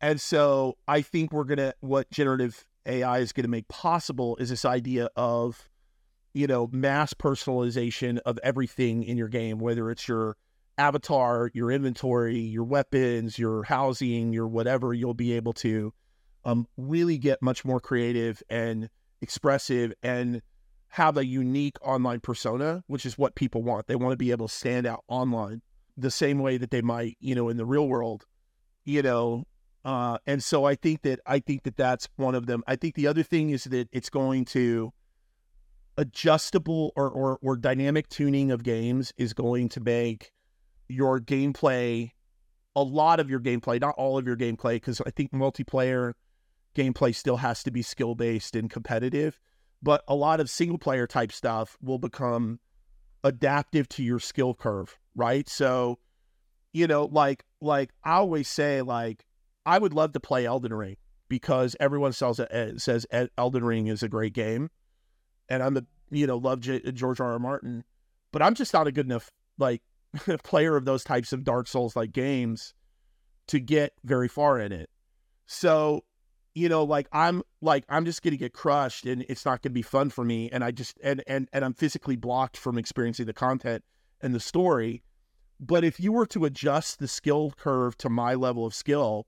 [0.00, 4.64] And so I think we're gonna what generative AI is gonna make possible is this
[4.64, 5.68] idea of
[6.34, 10.36] you know mass personalization of everything in your game, whether it's your
[10.78, 14.94] avatar, your inventory, your weapons, your housing, your whatever.
[14.94, 15.92] You'll be able to
[16.44, 18.88] um, really get much more creative and
[19.20, 20.42] expressive and
[20.92, 23.86] have a unique online persona, which is what people want.
[23.86, 25.62] They want to be able to stand out online
[25.96, 28.26] the same way that they might, you know, in the real world,
[28.84, 29.44] you know.
[29.86, 32.62] Uh, and so I think that I think that that's one of them.
[32.66, 34.92] I think the other thing is that it's going to
[35.96, 40.32] adjustable or, or, or dynamic tuning of games is going to make
[40.88, 42.10] your gameplay
[42.76, 46.12] a lot of your gameplay, not all of your gameplay, because I think multiplayer
[46.74, 49.38] gameplay still has to be skill based and competitive,
[49.82, 52.60] but a lot of single player type stuff will become
[53.24, 55.48] adaptive to your skill curve, right?
[55.48, 55.98] So,
[56.72, 59.24] you know, like like I always say, like
[59.66, 60.96] I would love to play Elden Ring
[61.28, 63.06] because everyone eh, says it, says
[63.38, 64.70] Elden Ring is a great game,
[65.48, 67.32] and I'm a you know love J- George R.
[67.32, 67.38] R.
[67.38, 67.84] Martin,
[68.32, 69.82] but I'm just not a good enough like
[70.44, 72.74] player of those types of Dark Souls like games
[73.48, 74.88] to get very far in it.
[75.46, 76.04] So
[76.54, 79.82] you know, like I'm like I'm just gonna get crushed and it's not gonna be
[79.82, 80.50] fun for me.
[80.50, 83.84] And I just and and and I'm physically blocked from experiencing the content
[84.20, 85.02] and the story.
[85.58, 89.26] But if you were to adjust the skill curve to my level of skill,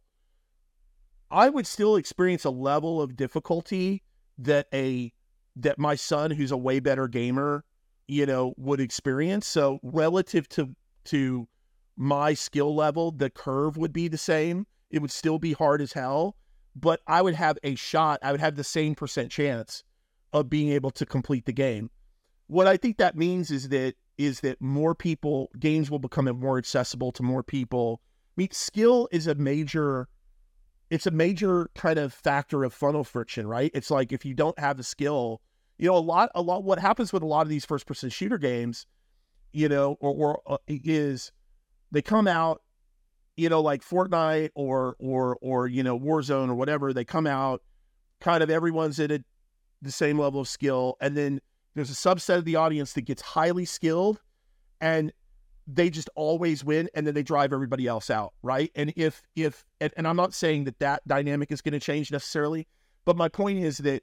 [1.31, 4.03] I would still experience a level of difficulty
[4.39, 5.13] that a
[5.57, 7.65] that my son, who's a way better gamer,
[8.09, 9.47] you know, would experience.
[9.47, 10.75] So relative to
[11.07, 11.49] to
[11.97, 14.67] my skill level, the curve would be the same.
[14.91, 16.37] It would still be hard as hell,
[16.77, 18.21] but I would have a shot.
[18.23, 19.85] I would have the same percent chance
[20.33, 21.91] of being able to complete the game.
[22.47, 26.59] What I think that means is that is that more people games will become more
[26.59, 28.01] accessible to more people.
[28.03, 30.09] I mean, skill is a major
[30.91, 33.71] it's a major kind of factor of funnel friction, right?
[33.75, 35.41] It's like if you don't have the skill,
[35.79, 38.11] you know, a lot a lot what happens with a lot of these first person
[38.11, 38.87] shooter games,
[39.53, 41.33] you know, or, or uh, is
[41.91, 42.63] they come out,
[43.37, 46.93] you know, like Fortnite or or or you know Warzone or whatever.
[46.93, 47.63] They come out,
[48.21, 49.25] kind of everyone's at a,
[49.83, 51.41] the same level of skill, and then
[51.75, 54.21] there's a subset of the audience that gets highly skilled,
[54.81, 55.13] and
[55.67, 58.71] they just always win, and then they drive everybody else out, right?
[58.75, 62.13] And if if and, and I'm not saying that that dynamic is going to change
[62.13, 62.67] necessarily,
[63.05, 64.03] but my point is that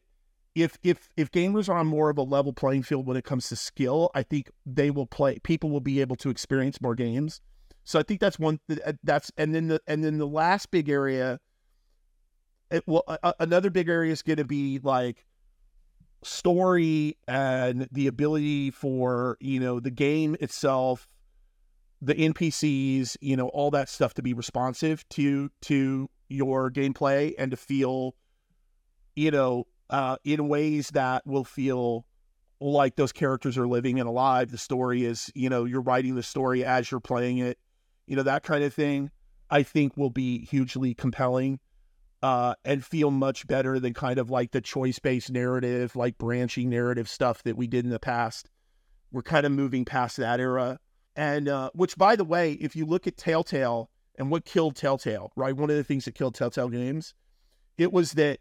[0.55, 3.47] if if if gamers are on more of a level playing field when it comes
[3.49, 5.39] to skill, I think they will play.
[5.39, 7.39] People will be able to experience more games.
[7.83, 8.59] So I think that's one.
[8.69, 11.39] Uh, that's and then the and then the last big area.
[12.69, 15.25] It, well, uh, another big area is going to be like
[16.23, 21.07] story and the ability for you know the game itself,
[22.01, 27.51] the NPCs, you know all that stuff to be responsive to to your gameplay and
[27.51, 28.15] to feel,
[29.15, 32.05] you know, uh, in ways that will feel
[32.61, 34.51] like those characters are living and alive.
[34.51, 37.57] The story is, you know, you're writing the story as you're playing it,
[38.11, 39.09] you know, that kind of thing,
[39.49, 41.61] I think will be hugely compelling
[42.21, 46.69] uh, and feel much better than kind of like the choice based narrative, like branching
[46.69, 48.49] narrative stuff that we did in the past.
[49.13, 50.77] We're kind of moving past that era.
[51.15, 55.31] And uh, which, by the way, if you look at Telltale and what killed Telltale,
[55.37, 55.55] right?
[55.55, 57.13] One of the things that killed Telltale games,
[57.77, 58.39] it was that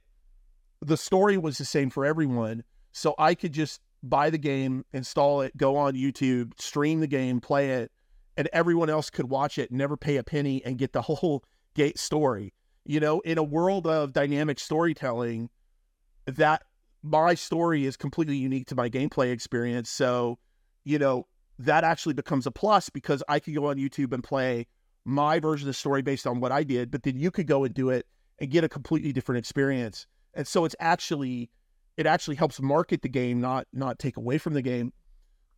[0.83, 2.65] the story was the same for everyone.
[2.91, 7.41] So I could just buy the game, install it, go on YouTube, stream the game,
[7.41, 7.93] play it,
[8.37, 11.99] and everyone else could watch it, never pay a penny, and get the whole gate
[11.99, 12.53] story.
[12.85, 15.51] You know, in a world of dynamic storytelling,
[16.27, 16.63] that
[17.03, 19.91] my story is completely unique to my gameplay experience.
[19.91, 20.39] So,
[20.85, 21.27] you know,
[21.59, 24.67] that actually becomes a plus because I could go on YouTube and play
[25.05, 27.65] my version of the story based on what I did, but then you could go
[27.65, 28.07] and do it
[28.39, 31.51] and get a completely different experience and so it's actually
[31.97, 34.93] it actually helps market the game, not not take away from the game.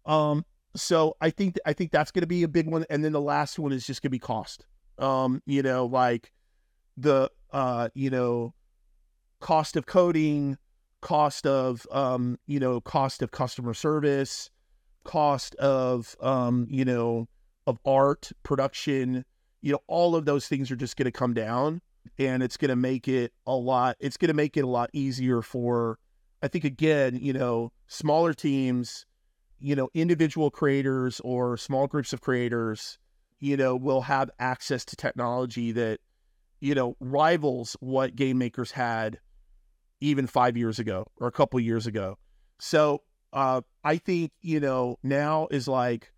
[0.06, 0.44] Um,
[0.74, 3.20] so I think I think that's going to be a big one, and then the
[3.20, 4.66] last one is just going to be cost.
[4.98, 6.32] Um, you know, like
[6.96, 8.54] the uh, you know,
[9.40, 10.58] cost of coding,
[11.00, 14.50] cost of um, you know, cost of customer service,
[15.04, 17.28] cost of um, you know,
[17.66, 19.24] of art production.
[19.60, 21.80] You know, all of those things are just going to come down
[22.18, 24.90] and it's going to make it a lot it's going to make it a lot
[24.92, 25.98] easier for
[26.42, 29.06] i think again you know smaller teams
[29.62, 32.98] you know individual creators or small groups of creators
[33.38, 36.00] you know will have access to technology that
[36.60, 39.18] you know rivals what game makers had
[40.00, 42.18] even 5 years ago or a couple years ago
[42.58, 43.02] so
[43.32, 46.12] uh i think you know now is like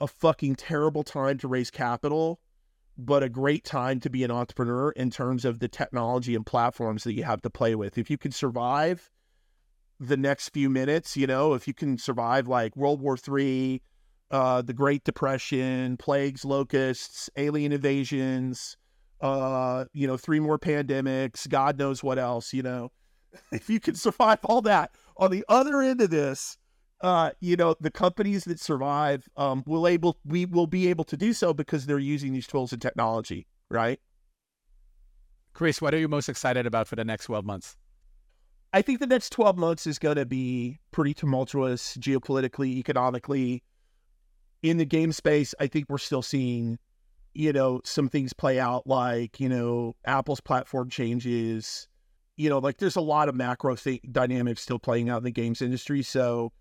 [0.00, 2.40] a fucking terrible time to raise capital
[3.06, 7.04] but a great time to be an entrepreneur in terms of the technology and platforms
[7.04, 7.96] that you have to play with.
[7.96, 9.10] If you can survive
[10.00, 13.82] the next few minutes, you know, if you can survive like World War III,
[14.30, 18.78] uh, the Great Depression, plagues, locusts, alien invasions,
[19.20, 22.90] uh, you know, three more pandemics, God knows what else, you know.
[23.52, 26.56] If you can survive all that on the other end of this,
[27.00, 31.16] uh, you know, the companies that survive um, will able we will be able to
[31.16, 34.00] do so because they're using these tools and technology, right?
[35.52, 37.76] Chris, what are you most excited about for the next 12 months?
[38.72, 43.62] I think the next 12 months is going to be pretty tumultuous geopolitically, economically.
[44.62, 46.78] In the game space, I think we're still seeing,
[47.34, 51.88] you know, some things play out like, you know, Apple's platform changes.
[52.36, 55.30] You know, like there's a lot of macro th- dynamics still playing out in the
[55.30, 56.02] games industry.
[56.02, 56.52] So,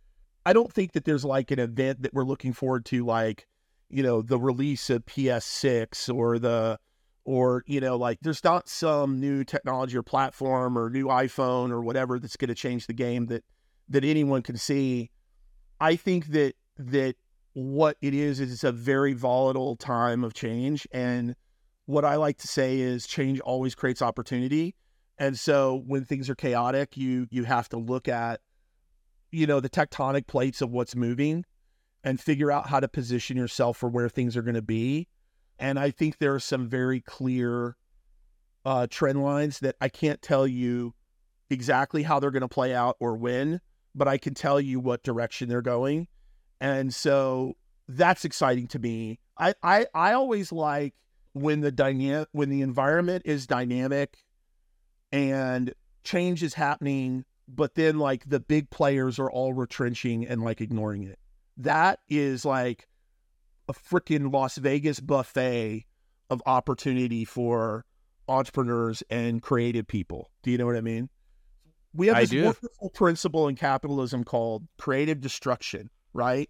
[0.46, 3.46] I don't think that there's like an event that we're looking forward to, like,
[3.90, 6.80] you know, the release of PS6 or the,
[7.30, 11.80] or, you know, like there's not some new technology or platform or new iPhone or
[11.80, 13.44] whatever that's going to change the game that,
[13.88, 15.12] that anyone can see.
[15.80, 17.14] I think that, that
[17.54, 20.88] what it is, is it's a very volatile time of change.
[20.92, 21.36] And
[21.86, 24.74] what I like to say is change always creates opportunity.
[25.20, 28.42] And so when things are chaotic, you, you have to look at,
[29.30, 31.46] you know, the tectonic plates of what's moving
[32.04, 35.08] and figure out how to position yourself for where things are going to be.
[35.60, 37.76] And I think there are some very clear
[38.66, 40.94] uh, trend lines that I can't tell you
[41.50, 43.60] exactly how they're going to play out or when,
[43.96, 46.08] but I can tell you what direction they're going.
[46.62, 47.56] And so
[47.88, 49.20] that's exciting to me.
[49.38, 50.94] I, I I always like
[51.34, 54.18] when the dynamic when the environment is dynamic
[55.12, 60.62] and change is happening, but then like the big players are all retrenching and like
[60.62, 61.20] ignoring it.
[61.58, 62.88] That is like
[63.70, 65.86] a freaking Las Vegas buffet
[66.30, 67.86] of opportunity for
[68.28, 70.30] entrepreneurs and creative people.
[70.44, 71.10] Do you know what I mean?
[71.94, 76.50] We have this wonderful principle in capitalism called creative destruction, right?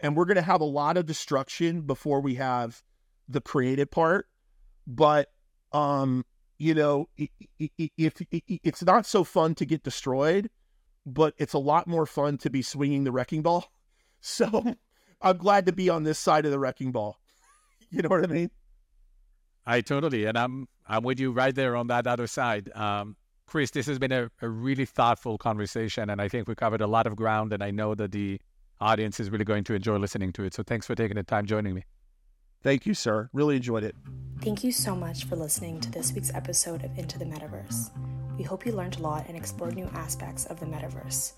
[0.00, 2.82] And we're going to have a lot of destruction before we have
[3.28, 4.26] the creative part.
[4.86, 5.28] But,
[5.72, 6.24] um,
[6.58, 10.50] you know, if i- i- it's not so fun to get destroyed,
[11.06, 13.66] but it's a lot more fun to be swinging the wrecking ball.
[14.22, 14.74] So
[15.20, 17.18] I'm glad to be on this side of the wrecking ball.
[17.92, 18.52] You know what I mean?
[19.66, 22.70] I totally, and I'm I'm with you right there on that other side.
[22.76, 23.16] Um,
[23.46, 26.86] Chris, this has been a, a really thoughtful conversation, and I think we covered a
[26.86, 28.40] lot of ground, and I know that the
[28.80, 30.54] audience is really going to enjoy listening to it.
[30.54, 31.84] So thanks for taking the time joining me.
[32.62, 33.28] Thank you, sir.
[33.32, 33.96] Really enjoyed it.
[34.40, 37.90] Thank you so much for listening to this week's episode of Into the Metaverse.
[38.38, 41.28] We hope you learned a lot and explored new aspects of the metaverse.